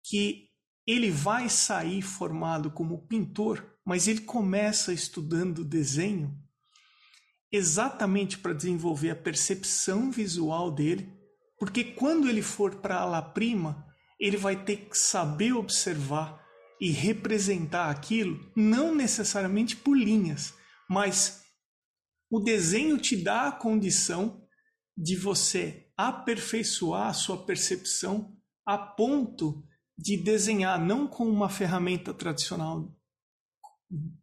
[0.04, 0.47] que
[0.86, 6.38] ele vai sair formado como pintor, mas ele começa estudando desenho
[7.52, 11.12] exatamente para desenvolver a percepção visual dele,
[11.60, 13.86] porque quando ele for para a ala prima,
[14.19, 16.45] ele vai ter que saber observar
[16.80, 20.54] e representar aquilo, não necessariamente por linhas,
[20.90, 21.42] mas
[22.30, 24.46] o desenho te dá a condição
[24.96, 28.36] de você aperfeiçoar a sua percepção
[28.66, 29.63] a ponto
[29.98, 32.94] de desenhar não com uma ferramenta tradicional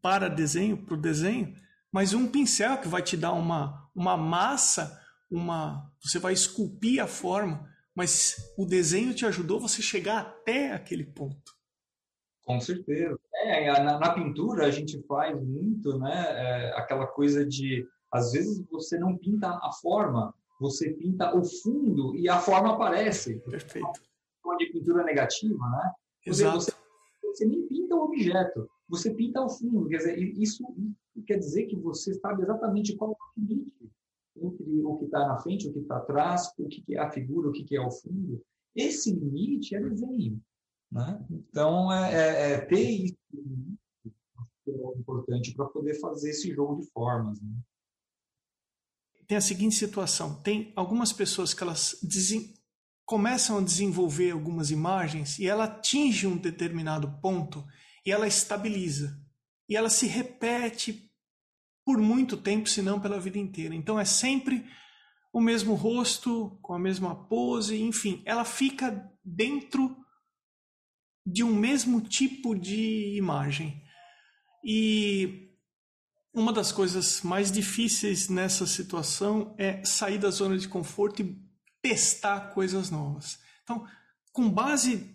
[0.01, 1.55] para desenho, para o desenho,
[1.93, 7.07] mas um pincel que vai te dar uma, uma massa, uma você vai esculpir a
[7.07, 11.53] forma, mas o desenho te ajudou você chegar até aquele ponto.
[12.45, 13.19] Com certeza.
[13.35, 16.13] É, na, na, pintura a gente faz muito, né?
[16.13, 22.15] É, aquela coisa de, às vezes você não pinta a forma, você pinta o fundo
[22.17, 23.41] e a forma aparece.
[23.41, 24.01] Perfeito.
[24.45, 25.93] Uma de pintura negativa, né?
[26.27, 26.61] Exato.
[26.61, 26.73] Você,
[27.23, 29.89] você nem pinta o objeto, você pinta o fundo.
[29.89, 30.65] Quer dizer, isso
[31.27, 33.91] quer dizer que você sabe exatamente qual é o limite
[34.37, 37.49] entre o que está na frente, o que está atrás, o que é a figura,
[37.49, 38.43] o que é o fundo.
[38.75, 40.41] Esse limite é desenho.
[40.95, 41.27] Né?
[41.29, 43.19] Então, é, é, é ter isso
[44.67, 47.41] é importante para poder fazer esse jogo de formas.
[47.41, 47.53] Né?
[49.27, 51.97] Tem a seguinte situação: tem algumas pessoas que elas
[53.05, 57.67] começam a desenvolver algumas imagens e ela atinge um determinado ponto
[58.07, 59.21] e ela estabiliza.
[59.69, 61.11] E ela se repete
[61.85, 63.75] por muito tempo, se não pela vida inteira.
[63.75, 64.65] Então é sempre
[65.33, 70.04] o mesmo rosto, com a mesma pose, enfim, ela fica dentro
[71.27, 73.83] de um mesmo tipo de imagem.
[74.63, 75.51] E
[76.33, 81.37] uma das coisas mais difíceis nessa situação é sair da zona de conforto e
[81.81, 83.39] testar coisas novas.
[83.63, 83.87] Então,
[84.33, 85.15] com base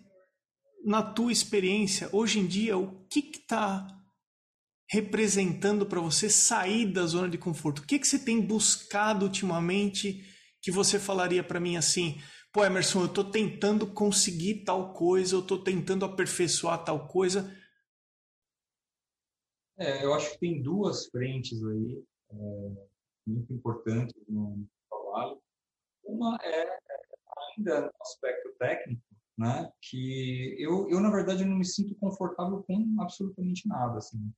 [0.84, 3.86] na tua experiência, hoje em dia, o que está
[4.90, 7.80] representando para você sair da zona de conforto?
[7.80, 10.24] O que, que você tem buscado ultimamente
[10.62, 12.20] que você falaria para mim assim?
[12.52, 17.54] Pô, Emerson, eu estou tentando conseguir tal coisa, eu estou tentando aperfeiçoar tal coisa.
[19.78, 22.70] É, eu acho que tem duas frentes aí é,
[23.26, 25.40] muito importantes no trabalho.
[26.04, 26.78] Uma é
[27.56, 29.02] ainda no aspecto técnico,
[29.38, 29.72] né?
[29.80, 34.32] Que eu, eu na verdade não me sinto confortável com absolutamente nada, assim.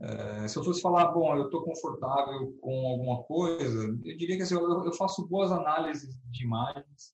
[0.00, 4.42] É, se eu fosse falar, bom, eu estou confortável com alguma coisa, eu diria que
[4.42, 7.13] assim, eu, eu faço boas análises de imagens,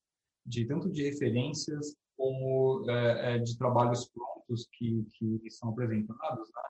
[0.50, 6.62] de tanto de referências como é, é, de trabalhos prontos que, que são apresentados, né?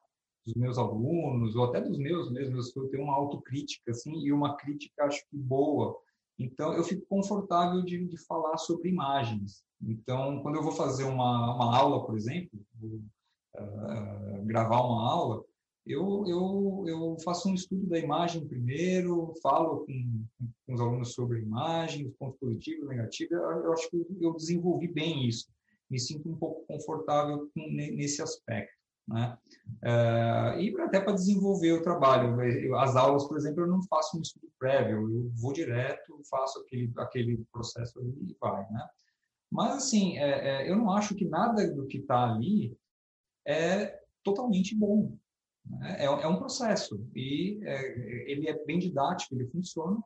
[0.47, 4.57] dos meus alunos ou até dos meus mesmos, eu tenho uma autocrítica assim e uma
[4.57, 5.99] crítica acho que boa.
[6.39, 9.63] Então eu fico confortável de, de falar sobre imagens.
[9.83, 13.01] Então quando eu vou fazer uma, uma aula, por exemplo, vou,
[13.57, 15.45] uh, gravar uma aula,
[15.87, 20.25] eu, eu, eu faço um estudo da imagem primeiro, falo com,
[20.67, 23.33] com os alunos sobre a imagem, os pontos positivos, negativos.
[23.33, 25.49] Eu, acho que eu desenvolvi bem isso.
[25.89, 28.73] Me sinto um pouco confortável com, nesse aspecto.
[29.09, 29.37] né?
[29.83, 32.41] Uh, e até para desenvolver o trabalho.
[32.43, 36.61] Eu, as aulas, por exemplo, eu não faço um estudo prévio, eu vou direto, faço
[36.61, 38.87] aquele, aquele processo e vai, né?
[39.51, 42.79] Mas, assim, é, é, eu não acho que nada do que está ali
[43.45, 45.17] é totalmente bom.
[45.83, 50.03] É, é, um processo e é, ele é bem didático, ele funciona,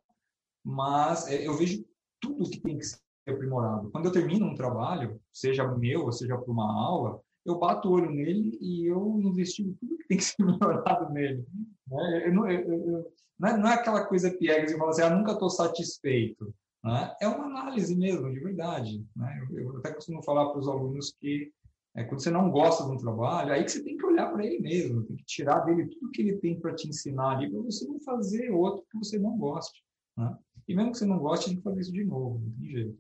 [0.65, 1.85] mas é, eu vejo
[2.21, 3.91] tudo que tem que ser aprimorado.
[3.91, 7.93] Quando eu termino um trabalho, seja meu ou seja para uma aula, eu bato o
[7.93, 11.47] olho nele e eu investigo tudo que tem que ser melhorado nele.
[11.87, 12.23] Né?
[12.27, 15.33] Eu, eu, eu, não, é, não, é, aquela coisa piegas e fala assim, ah, nunca
[15.33, 16.55] estou satisfeito.
[16.83, 17.17] Né?
[17.21, 19.05] É uma análise mesmo, de verdade.
[19.17, 19.47] Né?
[19.51, 21.53] Eu, até costumo falar para os alunos que
[21.97, 24.45] é, quando você não gosta de um trabalho, aí que você tem que olhar para
[24.45, 27.61] ele mesmo, tem que tirar dele tudo que ele tem para te ensinar ali, para
[27.61, 29.83] você não fazer outro que você não goste.
[30.17, 30.37] Né?
[30.67, 32.99] E mesmo que você não goste, tem que fazer isso de novo, não tem jeito.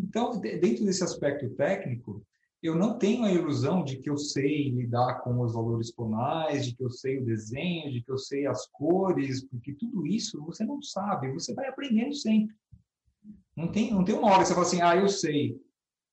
[0.00, 2.24] Então, dentro desse aspecto técnico,
[2.62, 6.74] eu não tenho a ilusão de que eu sei lidar com os valores tonais, de
[6.74, 10.64] que eu sei o desenho, de que eu sei as cores, porque tudo isso você
[10.64, 12.56] não sabe, você vai aprendendo sempre.
[13.54, 15.60] Não tem, não tem uma hora que você fala assim, ah, eu sei.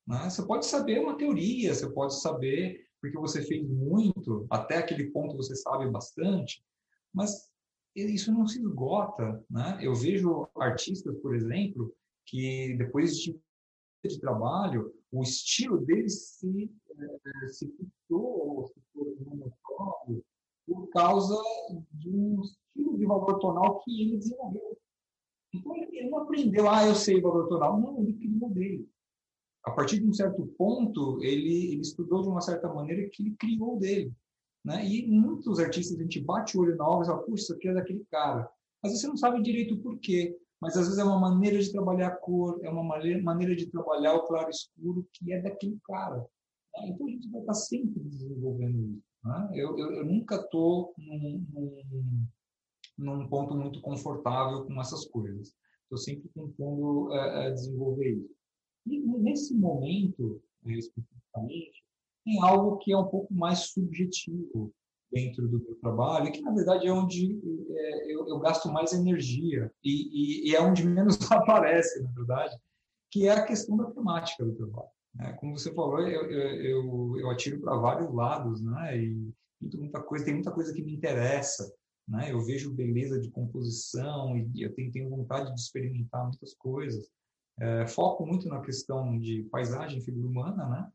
[0.07, 0.29] Né?
[0.29, 5.35] Você pode saber uma teoria, você pode saber porque você fez muito, até aquele ponto
[5.35, 6.63] você sabe bastante,
[7.11, 7.49] mas
[7.95, 9.43] isso não se esgota.
[9.49, 9.79] Né?
[9.81, 11.91] Eu vejo artistas, por exemplo,
[12.25, 13.39] que depois de
[14.09, 19.53] de trabalho, o estilo deles se, é, se fixou, se tornou
[20.65, 21.35] por causa
[21.91, 24.77] de um estilo de valor tonal que ele desenvolveu.
[25.53, 27.79] Então, ele não aprendeu, ah, eu sei valor tonal.
[27.79, 28.89] Não, ele criou dele.
[29.63, 33.35] A partir de um certo ponto, ele, ele estudou de uma certa maneira que ele
[33.35, 34.11] criou dele.
[34.65, 34.85] Né?
[34.87, 37.67] E muitos artistas, a gente bate o olho na obra e fala, puxa, isso aqui
[37.67, 38.49] é daquele cara.
[38.81, 42.07] Mas você não sabe direito o porquê mas às vezes é uma maneira de trabalhar
[42.09, 46.17] a cor, é uma maneira de trabalhar o claro escuro que é daquele cara.
[46.17, 46.89] Né?
[46.89, 49.03] Então a gente vai estar sempre desenvolvendo isso.
[49.23, 49.49] Né?
[49.55, 52.25] Eu, eu, eu, nunca estou num, num,
[52.99, 55.51] num, ponto muito confortável com essas coisas.
[55.83, 58.40] Estou sempre tentando é, desenvolver isso.
[58.85, 61.83] E nesse momento, é, especificamente,
[62.25, 64.73] tem algo que é um pouco mais subjetivo,
[65.11, 69.69] dentro do meu trabalho, que na verdade é onde é, eu, eu, gasto mais energia
[69.83, 72.55] e, e, e, é onde menos aparece, na verdade,
[73.11, 74.89] que é a questão da temática do trabalho.
[75.13, 75.33] Né?
[75.33, 78.97] Como você falou, eu, eu, eu atiro para vários lados, né?
[78.97, 79.33] E
[79.73, 81.71] muita coisa, tem muita coisa que me interessa,
[82.07, 82.31] né?
[82.31, 87.09] Eu vejo beleza de composição e eu tenho, tenho vontade de experimentar muitas coisas.
[87.61, 90.91] É, foco muito na questão de paisagem, figura humana, né?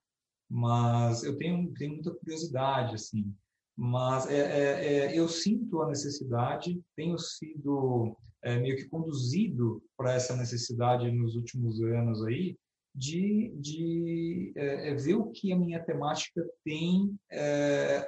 [0.51, 3.33] Mas eu tenho, tenho muita curiosidade, assim.
[3.77, 10.15] Mas é, é, é, eu sinto a necessidade, tenho sido é, meio que conduzido para
[10.15, 12.57] essa necessidade nos últimos anos aí,
[12.93, 17.17] de, de é, é, ver o que a minha temática tem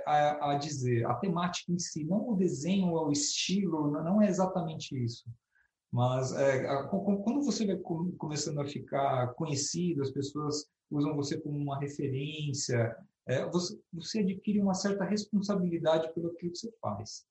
[0.04, 1.06] a, a, dizer.
[1.06, 5.30] A temática em si, não o desenho o estilo, não é exatamente isso.
[5.90, 6.32] Mas
[6.90, 7.76] quando você vai
[8.18, 12.94] começando a ficar conhecido, as pessoas usam você como uma referência,
[13.26, 17.26] é, você, você, adquire uma certa responsabilidade pelo que você faz.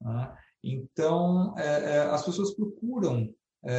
[0.00, 0.36] Né?
[0.62, 3.34] Então, é, é, as pessoas procuram
[3.64, 3.72] é,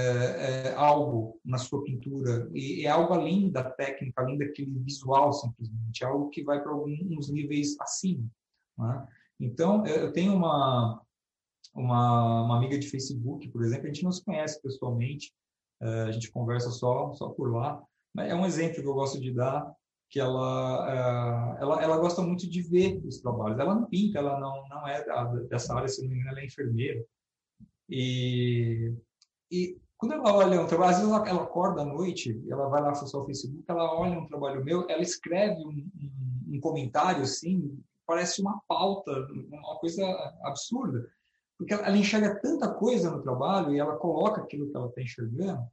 [0.68, 6.04] é, algo na sua pintura e é algo além da técnica, além daquele visual simplesmente,
[6.04, 8.28] é algo que vai para alguns níveis acima.
[8.78, 9.08] Né?
[9.40, 11.02] Então, eu tenho uma,
[11.74, 15.34] uma, uma amiga de Facebook, por exemplo, a gente não se conhece pessoalmente,
[15.82, 17.82] a gente conversa só só por lá,
[18.14, 19.74] mas é um exemplo que eu gosto de dar
[20.10, 23.60] que ela, é, ela, ela gosta muito de ver os trabalhos.
[23.60, 25.06] Ela não pinta, ela não, não é
[25.48, 27.06] dessa área, se não me engano, ela é enfermeira.
[27.88, 28.94] E,
[29.52, 32.82] e quando ela olha um trabalho, às vezes ela, ela acorda à noite, ela vai
[32.82, 37.22] lá acessar o Facebook, ela olha um trabalho meu, ela escreve um, um, um comentário
[37.22, 39.12] assim, parece uma pauta,
[39.52, 40.04] uma coisa
[40.44, 41.08] absurda,
[41.60, 45.68] porque ela enxerga tanta coisa no trabalho e ela coloca aquilo que ela está enxergando,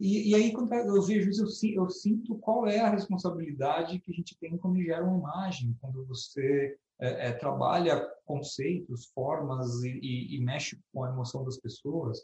[0.00, 4.10] e, e, aí, quando eu vejo isso, eu, eu, sinto qual é a responsabilidade que
[4.10, 9.90] a gente tem quando gera uma imagem, quando você é, é, trabalha conceitos, formas e,
[9.90, 12.18] e, e, mexe com a emoção das pessoas.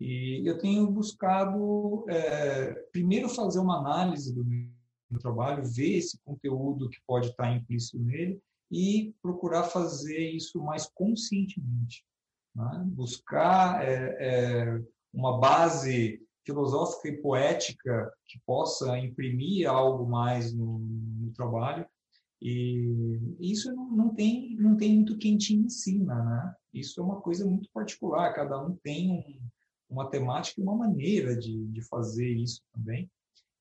[0.00, 6.88] E eu tenho buscado, é, primeiro, fazer uma análise do meu trabalho, ver esse conteúdo
[6.88, 8.40] que pode estar implícito nele
[8.70, 12.02] e procurar fazer isso mais conscientemente.
[12.54, 12.84] Né?
[12.86, 14.82] Buscar é, é,
[15.12, 21.86] uma base filosófica e poética que possa imprimir algo mais no, no trabalho.
[22.40, 26.54] E isso não, não, tem, não tem muito quem te ensina, né?
[26.74, 29.40] Isso é uma coisa muito particular, cada um tem um,
[29.88, 33.10] uma temática e uma maneira de, de fazer isso também.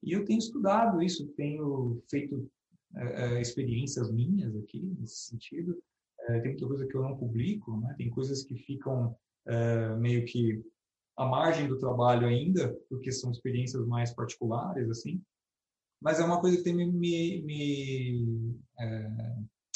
[0.01, 2.51] E eu tenho estudado isso, tenho feito
[2.95, 5.81] é, experiências minhas aqui nesse sentido.
[6.27, 7.93] É, tem muita coisa que eu não publico, né?
[7.97, 9.15] Tem coisas que ficam
[9.45, 10.63] é, meio que
[11.17, 15.21] à margem do trabalho ainda, porque são experiências mais particulares, assim.
[16.01, 19.09] Mas é uma coisa que tem me, me, me, é,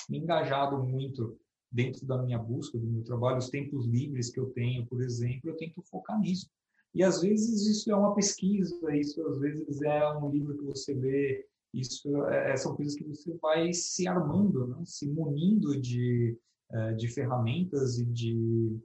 [0.10, 1.38] me engajado muito
[1.72, 5.50] dentro da minha busca, do meu trabalho, os tempos livres que eu tenho, por exemplo,
[5.50, 6.50] eu tento focar nisso.
[6.94, 10.94] E às vezes isso é uma pesquisa, isso às vezes é um livro que você
[10.94, 14.84] lê, isso é, é são coisas que você vai se armando, né?
[14.86, 16.38] se munindo de,
[16.72, 18.80] é, de ferramentas e de,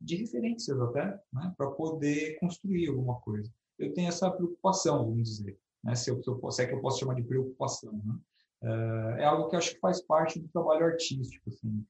[0.00, 1.54] de referências até, né?
[1.56, 3.50] para poder construir alguma coisa.
[3.78, 5.94] Eu tenho essa preocupação, vamos dizer, né?
[5.94, 7.92] se, eu, se, eu, se é que eu posso chamar de preocupação.
[7.92, 8.18] Né?
[8.62, 11.48] É, é algo que acho que faz parte do trabalho artístico.
[11.48, 11.84] Assim.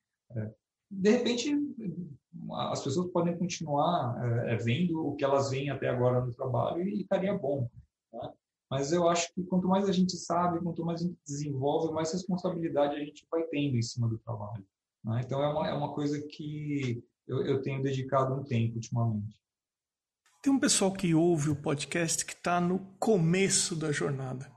[0.91, 1.57] De repente,
[2.53, 4.17] as pessoas podem continuar
[4.63, 7.69] vendo o que elas veem até agora no trabalho e estaria bom.
[8.71, 12.13] Mas eu acho que quanto mais a gente sabe, quanto mais a gente desenvolve, mais
[12.13, 14.65] responsabilidade a gente vai tendo em cima do trabalho.
[15.05, 15.23] Né?
[15.25, 19.41] Então, é uma, é uma coisa que eu, eu tenho dedicado um tempo ultimamente.
[20.41, 24.51] Tem um pessoal que ouve o podcast que está no começo da jornada.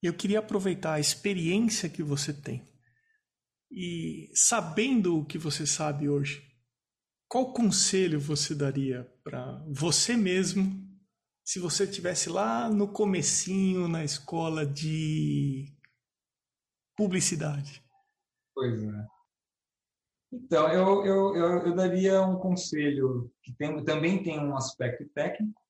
[0.00, 2.62] Eu queria aproveitar a experiência que você tem
[3.70, 6.46] e sabendo o que você sabe hoje,
[7.26, 10.91] qual conselho você daria para você mesmo
[11.44, 15.66] se você tivesse lá no comecinho na escola de
[16.96, 17.82] publicidade?
[18.54, 19.06] Pois é.
[20.32, 25.60] Então, eu, eu, eu, eu daria um conselho que tem, também tem um aspecto técnico,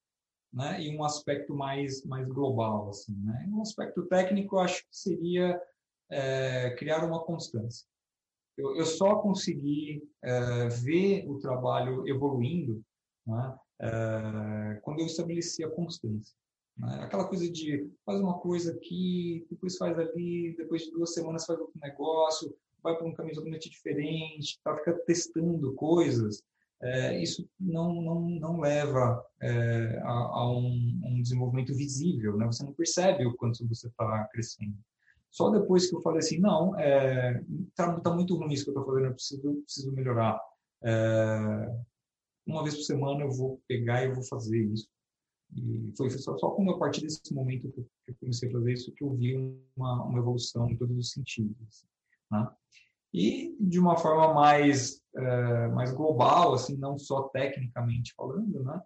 [0.53, 2.91] né, e um aspecto mais, mais global.
[2.91, 3.49] Assim, né?
[3.49, 5.61] Um aspecto técnico, eu acho que seria
[6.11, 7.87] é, criar uma constância
[8.57, 12.83] eu, eu só consegui é, ver o trabalho evoluindo
[13.27, 16.35] né, é, quando eu estabeleci a constância.
[16.77, 17.01] Né?
[17.03, 21.59] Aquela coisa de faz uma coisa aqui, depois faz ali, depois de duas semanas faz
[21.59, 26.43] outro negócio, vai para um caminho totalmente diferente, tá, fica testando coisas.
[26.81, 32.45] É, isso não, não, não leva é, a, a um, um, desenvolvimento visível, né?
[32.47, 34.77] você não percebe o quanto você está crescendo.
[35.31, 37.41] Só depois que eu falei assim, não, é,
[37.77, 40.41] tá, tá muito ruim isso que eu estou fazendo, eu preciso, preciso melhorar.
[40.83, 41.73] É,
[42.47, 44.89] uma vez por semana eu vou pegar e eu vou fazer isso.
[45.55, 48.93] E foi só, só quando a partir desse momento que eu comecei a fazer isso
[48.93, 49.37] que eu vi
[49.77, 51.85] uma, uma evolução em todos os sentidos.
[52.31, 52.49] Né?
[53.13, 58.83] E de uma forma mais, é, mais global, assim, não só tecnicamente falando, né?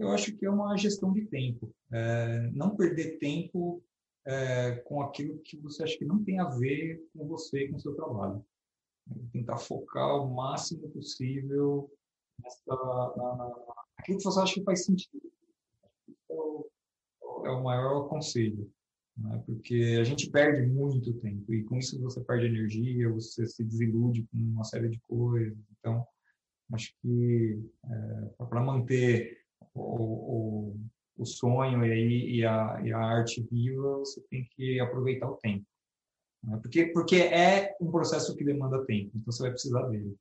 [0.00, 1.70] eu acho que é uma gestão de tempo.
[1.92, 3.82] É, não perder tempo
[4.26, 7.80] é, com aquilo que você acha que não tem a ver com você com o
[7.80, 8.42] seu trabalho.
[9.30, 11.90] Tentar focar o máximo possível
[12.42, 15.20] nessa, na, na, aquilo que você acha que faz sentido.
[16.30, 16.70] É o,
[17.44, 18.70] é o maior conselho.
[19.16, 19.42] Né?
[19.46, 24.26] Porque a gente perde muito tempo e com isso você perde energia, você se desilude
[24.30, 25.58] com uma série de coisas.
[25.78, 26.06] Então,
[26.72, 29.38] acho que é, para manter
[29.74, 30.80] o, o
[31.20, 35.36] o sonho e, aí, e, a, e a arte viva, você tem que aproveitar o
[35.36, 35.66] tempo.
[36.42, 36.58] Né?
[36.62, 40.16] Porque, porque é um processo que demanda tempo, então você vai precisar dele.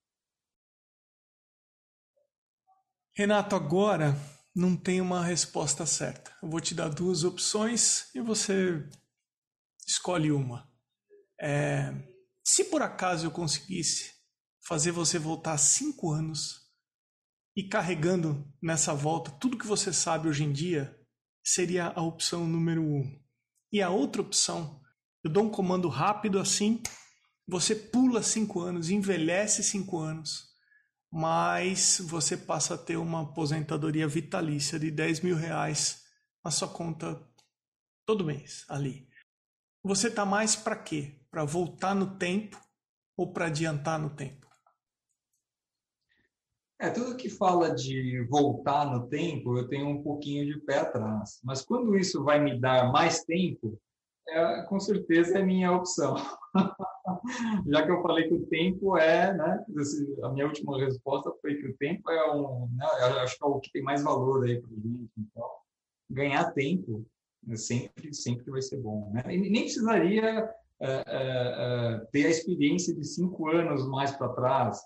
[3.20, 4.16] Renato, agora
[4.56, 6.32] não tem uma resposta certa.
[6.42, 8.82] Eu vou te dar duas opções e você
[9.86, 10.72] escolhe uma.
[11.38, 11.92] É,
[12.42, 14.14] se por acaso eu conseguisse
[14.66, 16.62] fazer você voltar cinco anos
[17.58, 20.98] e carregando nessa volta tudo que você sabe hoje em dia,
[21.44, 23.22] seria a opção número um.
[23.70, 24.82] E a outra opção,
[25.26, 26.82] eu dou um comando rápido assim,
[27.46, 30.49] você pula cinco anos, envelhece cinco anos,
[31.12, 36.04] mas você passa a ter uma aposentadoria vitalícia de 10 mil reais
[36.44, 37.20] na sua conta
[38.06, 39.08] todo mês ali.
[39.84, 41.20] Você tá mais para quê?
[41.32, 42.60] Para voltar no tempo
[43.18, 44.48] ou para adiantar no tempo?
[46.82, 51.40] É, tudo que fala de voltar no tempo, eu tenho um pouquinho de pé atrás.
[51.44, 53.78] Mas quando isso vai me dar mais tempo,
[54.32, 56.16] é, com certeza é minha opção.
[57.68, 59.66] Já que eu falei que o tempo é, né?
[60.24, 62.86] A minha última resposta foi que o tempo é um, né,
[63.22, 65.12] acho que é o que tem mais valor aí para gente.
[65.18, 65.50] Então,
[66.10, 67.06] ganhar tempo
[67.46, 69.12] né, sempre, sempre vai ser bom.
[69.12, 69.24] Né?
[69.28, 70.50] E nem precisaria
[70.80, 74.80] é, é, é, ter a experiência de cinco anos mais para trás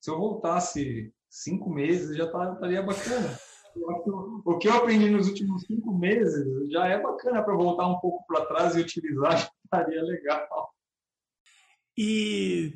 [0.00, 3.38] se eu voltasse cinco meses, já tá, estaria bacana.
[4.44, 8.26] O que eu aprendi nos últimos cinco meses já é bacana para voltar um pouco
[8.26, 10.74] para trás e utilizar, já estaria legal.
[11.96, 12.72] E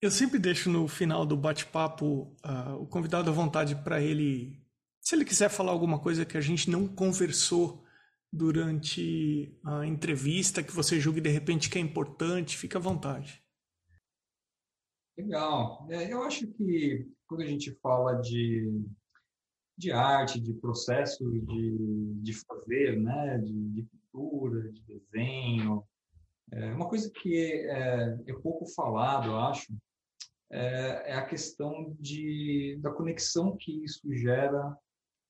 [0.00, 4.60] eu sempre deixo no final do bate-papo uh, o convidado à vontade para ele,
[5.00, 7.84] se ele quiser falar alguma coisa que a gente não conversou
[8.32, 13.42] durante a entrevista que você julgue de repente que é importante, fica à vontade.
[15.16, 15.86] Legal.
[15.90, 18.84] É, eu acho que quando a gente fala de,
[19.78, 25.84] de arte, de processo de, de fazer, né, de, de pintura, de desenho,
[26.50, 29.72] é uma coisa que é, é pouco falado, eu acho,
[30.50, 34.76] é, é, a questão de, da conexão que isso gera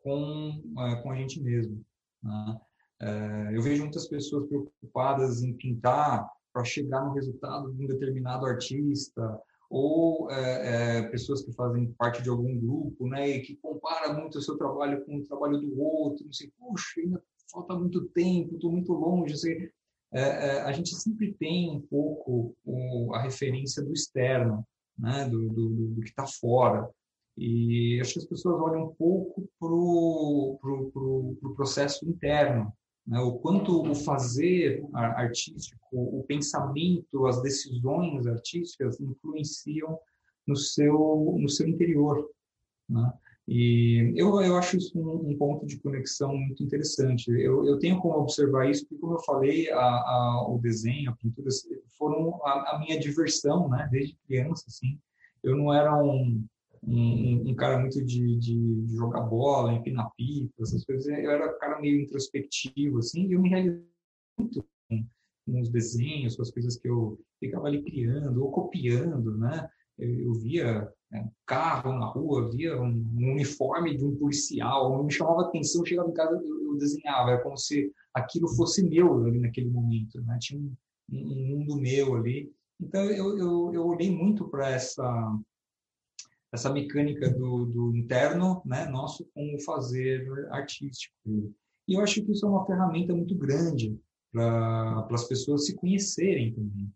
[0.01, 1.85] com, é, com a gente mesmo.
[2.23, 2.61] Né?
[3.01, 8.47] É, eu vejo muitas pessoas preocupadas em pintar para chegar no resultado de um determinado
[8.47, 9.41] artista
[9.71, 14.39] ou é, é, pessoas que fazem parte de algum grupo, né, e que compara muito
[14.39, 18.55] o seu trabalho com o trabalho do outro, não sei, puxa, ainda falta muito tempo,
[18.55, 19.71] estou muito longe, sei,
[20.13, 24.67] é, é, a gente sempre tem um pouco o, a referência do externo,
[24.99, 26.89] né, do, do, do que está fora,
[27.37, 32.73] e acho que as pessoas olham um pouco para o pro, pro, pro processo interno,
[33.09, 33.19] né?
[33.21, 39.99] o quanto o fazer artístico, o pensamento, as decisões artísticas influenciam
[40.47, 42.29] no seu, no seu interior.
[42.89, 43.13] Né?
[43.49, 47.31] E eu, eu acho isso um, um, ponto de conexão muito interessante.
[47.31, 51.17] Eu, eu tenho como observar isso, porque, como eu falei, a, a, o desenho, a
[51.17, 51.49] pintura
[51.97, 53.89] foram a, a minha diversão, né?
[53.91, 54.65] desde criança.
[54.69, 54.99] Assim.
[55.43, 56.45] Eu não era um,
[56.83, 61.07] um, um cara muito de, de, de, jogar bola, empinar pipa, essas coisas.
[61.07, 63.85] Eu era um cara meio introspectivo, assim, e eu me realizei
[64.39, 65.07] muito com,
[65.47, 69.69] com os desenhos, com as coisas que eu ficava ali criando ou copiando, né?
[69.99, 75.13] Eu, eu via né, carro na rua, via um, um, uniforme de um policial, me
[75.13, 79.41] chamava atenção, chegava em casa, eu, eu desenhava, era como se aquilo fosse meu ali
[79.41, 80.39] naquele momento, né?
[80.41, 80.75] Tinha um,
[81.11, 82.53] um mundo meu ali.
[82.81, 85.03] Então, eu, eu, eu olhei muito para essa
[86.53, 91.15] essa mecânica do, do interno né, nosso com o fazer artístico.
[91.87, 93.99] E eu acho que isso é uma ferramenta muito grande
[94.33, 96.93] para as pessoas se conhecerem também.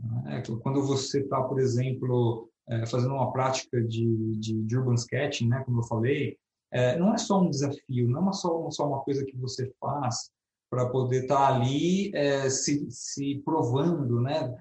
[0.00, 0.42] Né?
[0.62, 5.62] Quando você está, por exemplo, é, fazendo uma prática de, de, de, urban sketching, né,
[5.64, 6.36] como eu falei,
[6.70, 10.30] é, não é só um desafio, não é só, só uma coisa que você faz
[10.70, 14.54] para poder estar tá ali é, se, se provando, né?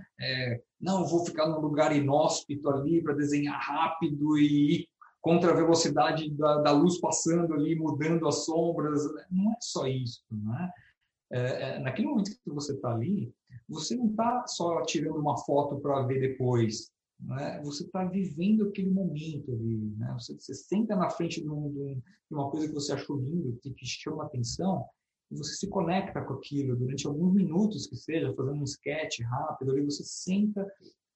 [0.79, 4.87] Não, vou ficar num lugar inóspito ali para desenhar rápido e
[5.21, 9.01] contra a velocidade da, da, luz passando ali, mudando as sombras.
[9.29, 10.71] Não é só isso, né?
[11.29, 13.33] É, naquele momento que você está ali,
[13.67, 17.61] você não está só tirando uma foto para ver depois, né?
[17.63, 20.13] Você está vivendo aquele momento ali, né?
[20.17, 22.01] Você, você senta na frente de, um, de,
[22.31, 24.85] uma coisa que você achou lindo, que, que chama atenção,
[25.29, 29.83] você se conecta com aquilo durante alguns minutos que seja, fazendo um sketch rápido, ali
[29.83, 30.65] você senta,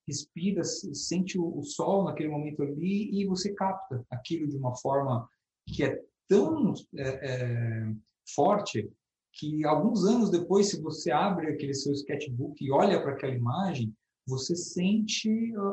[0.08, 5.28] respira, sente o, sol naquele momento ali e você capta aquilo de uma forma
[5.68, 7.94] que é tão é, é,
[8.36, 8.90] forte
[9.34, 13.94] que alguns anos depois, se você abre aquele seu sketchbook e olha para aquela imagem,
[14.28, 15.30] você sente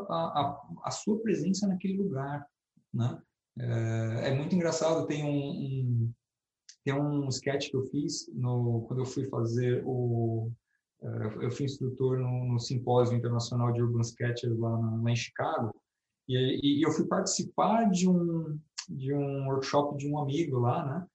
[0.08, 2.46] a, a, a, sua presença naquele lugar,
[2.92, 3.20] né?
[3.58, 6.12] É, é muito engraçado, tem um, um
[6.88, 10.50] tem um sketch que eu fiz no, quando eu fui fazer o.
[11.00, 15.16] Uh, eu fui instrutor no, no, Simpósio Internacional de Urban Sketchers lá, na, lá em
[15.16, 15.72] Chicago,
[16.26, 18.58] e, e, eu fui participar de um,
[18.88, 21.06] de um workshop de um amigo lá, né?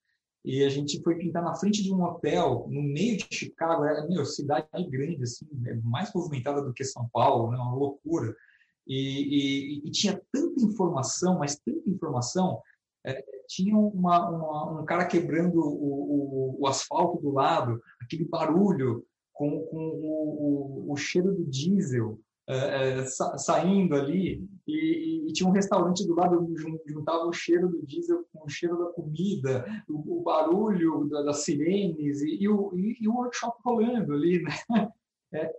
[0.46, 4.08] E a gente foi pintar na frente de um hotel, no meio de Chicago, era
[4.08, 7.58] meu, cidade grande, assim, é mais movimentada do que São Paulo, né?
[7.58, 8.34] uma loucura.
[8.86, 12.62] E, e, e tinha tanta informação, mas tanta informação,
[13.06, 13.24] é,
[13.56, 19.62] tinha uma, uma, um cara quebrando o, o, o, asfalto do lado, aquele barulho com,
[19.66, 25.54] com o, o, cheiro do diesel é, é, sa, saindo ali, e, e, tinha um
[25.54, 26.54] restaurante do lado,
[26.88, 32.22] juntava o cheiro do diesel com o cheiro da comida, o, barulho da, das sirenes
[32.22, 34.52] e, e, o, e, o workshop rolando ali, né?
[35.36, 35.52] É,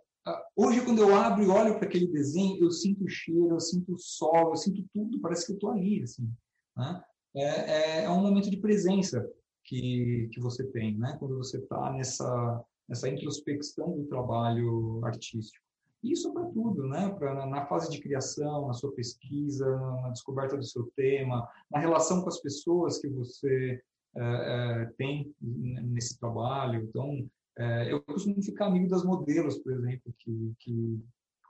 [0.54, 3.92] hoje, quando eu abro e olho para aquele desenho, eu sinto o cheiro, eu sinto
[3.92, 6.30] o sol, eu sinto tudo, parece que eu estou ali, assim.
[6.76, 7.02] Né?
[7.34, 9.28] É, é, é um momento de presença
[9.64, 11.16] que, que você tem, né?
[11.18, 15.64] Quando você está nessa, nessa introspecção do trabalho artístico.
[16.02, 17.08] Isso para tudo, né?
[17.18, 19.66] Pra, na fase de criação, na sua pesquisa,
[20.02, 23.80] na descoberta do seu tema, na relação com as pessoas que você
[24.16, 26.82] é, é, tem nesse trabalho.
[26.82, 27.26] Então,
[27.58, 31.00] é, eu costumo ficar amigo das modelos, por exemplo, que, que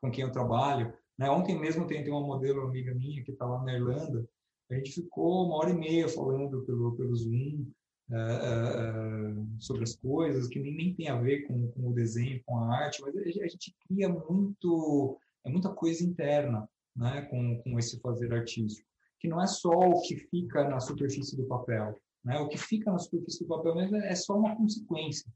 [0.00, 0.94] com quem eu trabalho.
[1.18, 1.28] Né?
[1.28, 4.24] Ontem mesmo tem, tem uma modelo amiga minha que está lá na Irlanda
[4.70, 7.66] a gente ficou uma hora e meia falando pelo, pelo Zoom
[8.10, 12.42] uh, uh, sobre as coisas que nem, nem tem a ver com, com, o desenho,
[12.46, 17.62] com a arte, mas a, a gente cria muito, é muita coisa interna né, com,
[17.62, 18.88] com esse fazer artístico,
[19.20, 21.98] que não é só o que fica na superfície do papel.
[22.24, 22.38] Né?
[22.38, 25.30] O que fica na superfície do papel mesmo é só uma consequência.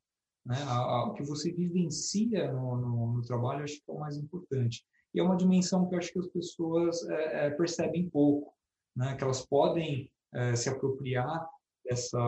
[0.45, 0.57] Né?
[1.07, 4.85] O que você vivencia no, no, no, trabalho, acho que é o mais importante.
[5.15, 8.53] E é uma dimensão que eu acho que as pessoas é, é, percebem pouco,
[8.99, 9.17] né?
[9.17, 11.49] que elas podem é, se apropriar
[11.85, 12.19] dessa.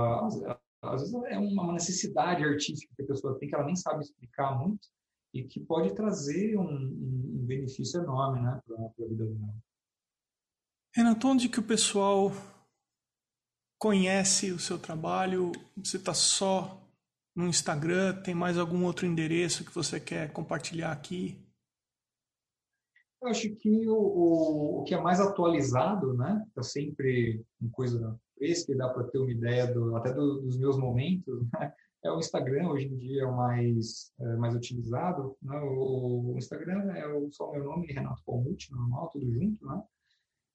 [0.82, 4.58] Às vezes é uma necessidade artística que a pessoa tem, que ela nem sabe explicar
[4.58, 4.88] muito,
[5.34, 9.54] e que pode trazer um, um benefício enorme né, para a vida dela.
[10.94, 12.32] Renato, onde que o pessoal
[13.78, 15.52] conhece o seu trabalho?
[15.76, 16.80] Você está só
[17.36, 18.22] no Instagram?
[18.22, 21.38] Tem mais algum outro endereço que você quer compartilhar aqui?
[23.22, 26.42] Eu acho que o, o, o que é mais atualizado, né?
[26.48, 30.58] Está sempre uma coisa fresca e dá para ter uma ideia do, até do, dos
[30.58, 31.72] meus momentos, né?
[32.02, 35.36] É o Instagram, hoje em dia é o mais, é, mais utilizado.
[35.42, 35.54] Né?
[35.60, 39.82] O, o, Instagram é o, só o meu nome, Renato Palmucci, normal, tudo junto, né?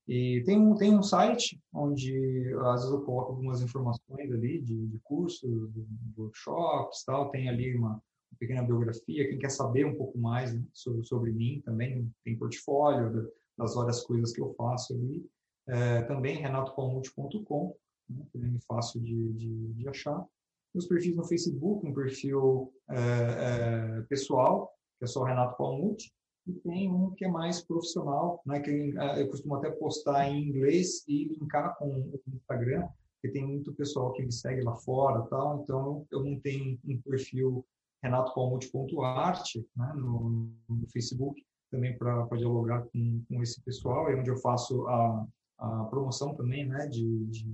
[0.08, 4.88] E tem um, tem um site onde, às vezes, eu coloco algumas informações ali de,
[4.88, 5.86] de cursos, de
[6.18, 7.30] workshops, tal.
[7.30, 8.02] Tem ali uma,
[8.40, 9.28] pequena biografia.
[9.28, 14.04] Quem quer saber um pouco mais né, sobre, sobre mim também, tem portfólio das várias
[14.04, 15.26] coisas que eu faço ali.
[15.68, 17.76] É, também renatopalmute.com,
[18.10, 20.26] né, também é fácil de, de, de achar.
[20.74, 26.14] Meus perfis no Facebook, um perfil é, é, pessoal, que é só Renato Palmute,
[26.46, 30.50] e tem um que é mais profissional, né, que ah, eu costumo até postar em
[30.50, 35.24] inglês e linkar com o Instagram, porque tem muito pessoal que me segue lá fora,
[35.24, 37.66] tal, então eu não tenho um perfil
[38.06, 44.38] renatopalmute.art né, no, no Facebook, também para dialogar com, com esse pessoal, é onde eu
[44.38, 45.28] faço a,
[45.60, 47.50] a promoção também né, de, de,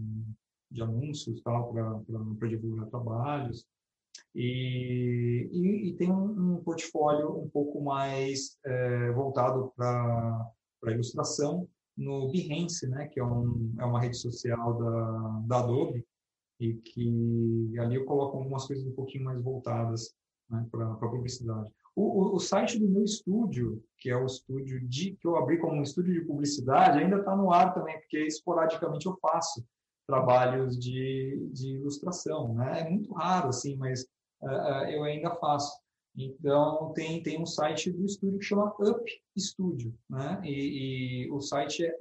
[0.70, 3.66] de anúncios para divulgar trabalhos.
[4.36, 10.52] E, e, e tem um, um, portfólio um pouco mais é, voltado para
[10.86, 16.06] ilustração no Behance, né, que é, um, é uma rede social da, da Adobe,
[16.60, 20.14] e que ali eu coloco algumas coisas um pouquinho mais voltadas
[20.52, 21.72] né, para a publicidade.
[21.96, 25.58] O, o, o, site do meu estúdio, que é o estúdio de que eu abri
[25.58, 29.66] como um estúdio de publicidade, ainda está no ar também, porque esporadicamente eu faço
[30.08, 32.54] trabalhos de, de ilustração.
[32.54, 32.82] Né?
[32.82, 34.04] É muito raro, assim, mas
[34.42, 35.80] uh, eu ainda faço.
[36.16, 40.42] Então, tem, tem um site do estúdio que chama Up Studio, né?
[40.44, 41.98] E, e o site é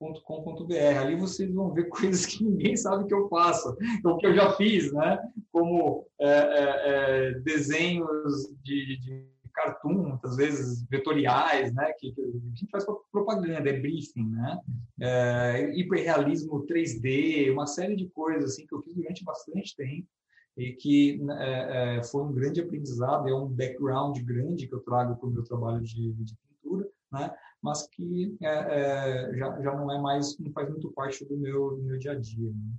[0.00, 0.98] upilustração.com.br.
[0.98, 4.52] Ali vocês vão ver coisas que ninguém sabe que eu faço, o que eu já
[4.52, 5.18] fiz, né?
[5.52, 12.56] Como é, é, é, desenhos de, de cartoon, muitas vezes vetoriais, né, que, que, a
[12.56, 14.58] gente faz propaganda, é briefing, né,
[15.00, 20.08] é, hiperrealismo 3D, uma série de coisas assim que eu fiz durante bastante tempo
[20.56, 25.16] e que é, é, foi um grande aprendizado, é um background grande que eu trago
[25.16, 27.32] para o meu trabalho de, de pintura, né,
[27.64, 31.76] mas que é, é, já, já não é mais, não faz muito parte do meu,
[31.76, 32.50] do meu dia a dia.
[32.50, 32.76] Né.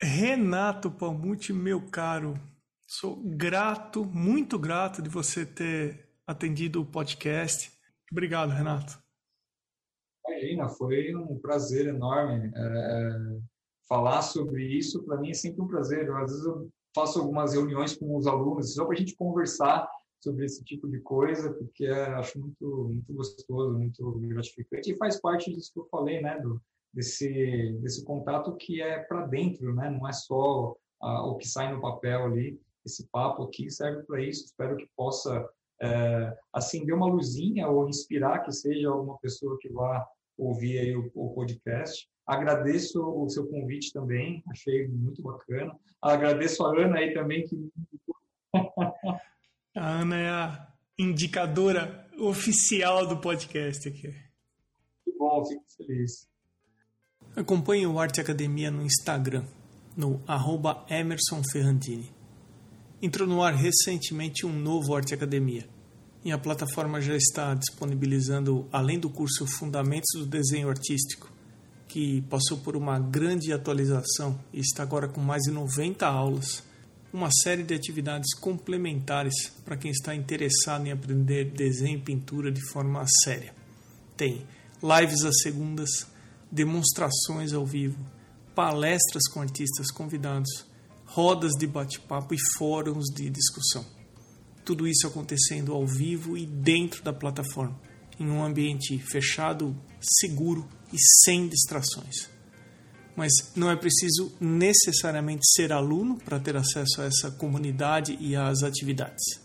[0.00, 2.38] Renato Palmucci, meu caro,
[2.88, 7.72] Sou grato, muito grato de você ter atendido o podcast.
[8.12, 9.02] Obrigado, Renato.
[10.24, 12.52] Imagina, foi um prazer enorme.
[12.54, 13.38] É,
[13.88, 16.06] falar sobre isso, para mim, é sempre um prazer.
[16.06, 19.88] Eu, às vezes eu faço algumas reuniões com os alunos, só para a gente conversar
[20.30, 24.90] sobre esse tipo de coisa, porque é, acho muito, muito gostoso, muito gratificante.
[24.90, 26.60] E faz parte disso que eu falei, né, do,
[26.92, 31.80] desse, desse contato que é para dentro, né, não é só o que sai no
[31.80, 34.44] papel ali esse papo aqui serve para isso.
[34.44, 35.46] Espero que possa
[35.82, 40.06] é, acender uma luzinha ou inspirar que seja alguma pessoa que vá
[40.38, 42.08] ouvir aí o, o podcast.
[42.26, 45.76] Agradeço o seu convite também, achei muito bacana.
[46.00, 47.68] Agradeço a Ana aí também que
[49.76, 50.68] a Ana é a
[50.98, 54.12] indicadora oficial do podcast aqui.
[55.04, 56.28] Que bom, fico feliz.
[57.36, 59.44] Acompanhe o Arte Academia no Instagram,
[59.96, 62.16] no arroba Emerson Ferrandini
[63.00, 65.68] entrou no ar recentemente um novo Arte Academia.
[66.24, 71.30] E a plataforma já está disponibilizando, além do curso Fundamentos do Desenho Artístico,
[71.86, 76.64] que passou por uma grande atualização e está agora com mais de 90 aulas,
[77.16, 82.60] uma série de atividades complementares para quem está interessado em aprender desenho e pintura de
[82.70, 83.54] forma séria.
[84.14, 84.46] Tem
[84.82, 86.06] lives às segundas,
[86.52, 87.96] demonstrações ao vivo,
[88.54, 90.66] palestras com artistas convidados
[91.06, 93.86] rodas de bate-papo e fóruns de discussão.
[94.62, 97.80] Tudo isso acontecendo ao vivo e dentro da plataforma,
[98.20, 102.35] em um ambiente fechado, seguro e sem distrações.
[103.16, 108.62] Mas não é preciso necessariamente ser aluno para ter acesso a essa comunidade e às
[108.62, 109.40] atividades.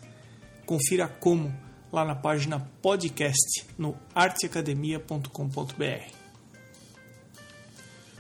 [0.66, 1.56] Confira como
[1.92, 6.22] lá na página podcast no arteacademia.com.br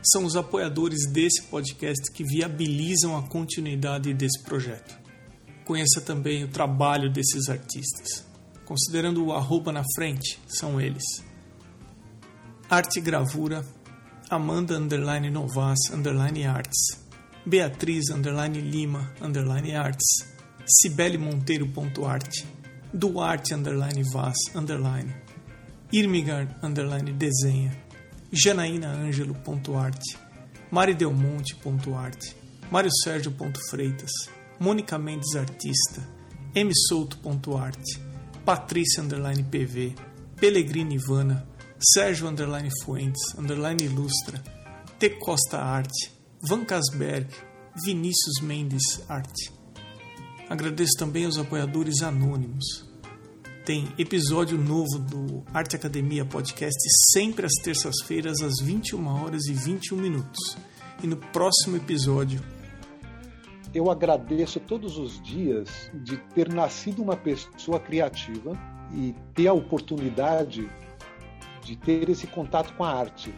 [0.03, 4.99] são os apoiadores desse podcast que viabilizam a continuidade desse projeto.
[5.63, 8.25] conheça também o trabalho desses artistas.
[8.65, 11.03] Considerando o arroba na frente, são eles.
[12.69, 13.65] Arte Gravura,
[14.33, 16.97] Amanda underline Novas underline Arts,
[17.45, 20.25] Beatriz underline Lima underline Arts,
[20.63, 22.45] Cibele Monteiro ponto arte,
[22.93, 25.13] Duarte underline Vaz underline,
[25.91, 27.75] Irmigar underline Desenha,
[28.31, 30.17] Janaína Ângelo ponto arte,
[30.69, 32.33] Mari Delmonte ponto arte,
[32.69, 34.29] Mário Sérgio ponto Freitas,
[34.61, 36.01] Mônica Mendes Artista,
[36.55, 37.99] M Souto ponto arte,
[38.45, 39.93] Patrícia underline PV,
[40.39, 41.45] Pellegrini Ivana,
[41.83, 44.39] Sérgio underline Fuentes, underline Ilustra,
[44.99, 47.27] T Costa Arte, Van Casberg,
[47.83, 49.51] Vinícius Mendes Arte.
[50.47, 52.87] Agradeço também aos apoiadores anônimos.
[53.65, 56.77] Tem episódio novo do Arte Academia Podcast
[57.13, 60.55] sempre às terças-feiras às 21 horas e 21 minutos.
[61.01, 62.43] E no próximo episódio
[63.73, 68.55] eu agradeço todos os dias de ter nascido uma pessoa criativa
[68.93, 70.69] e ter a oportunidade
[71.63, 73.33] de ter esse contato com a arte.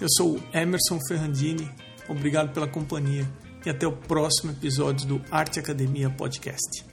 [0.00, 1.70] Eu sou Emerson Ferrandini,
[2.08, 3.28] obrigado pela companhia
[3.64, 6.89] e até o próximo episódio do Arte Academia Podcast.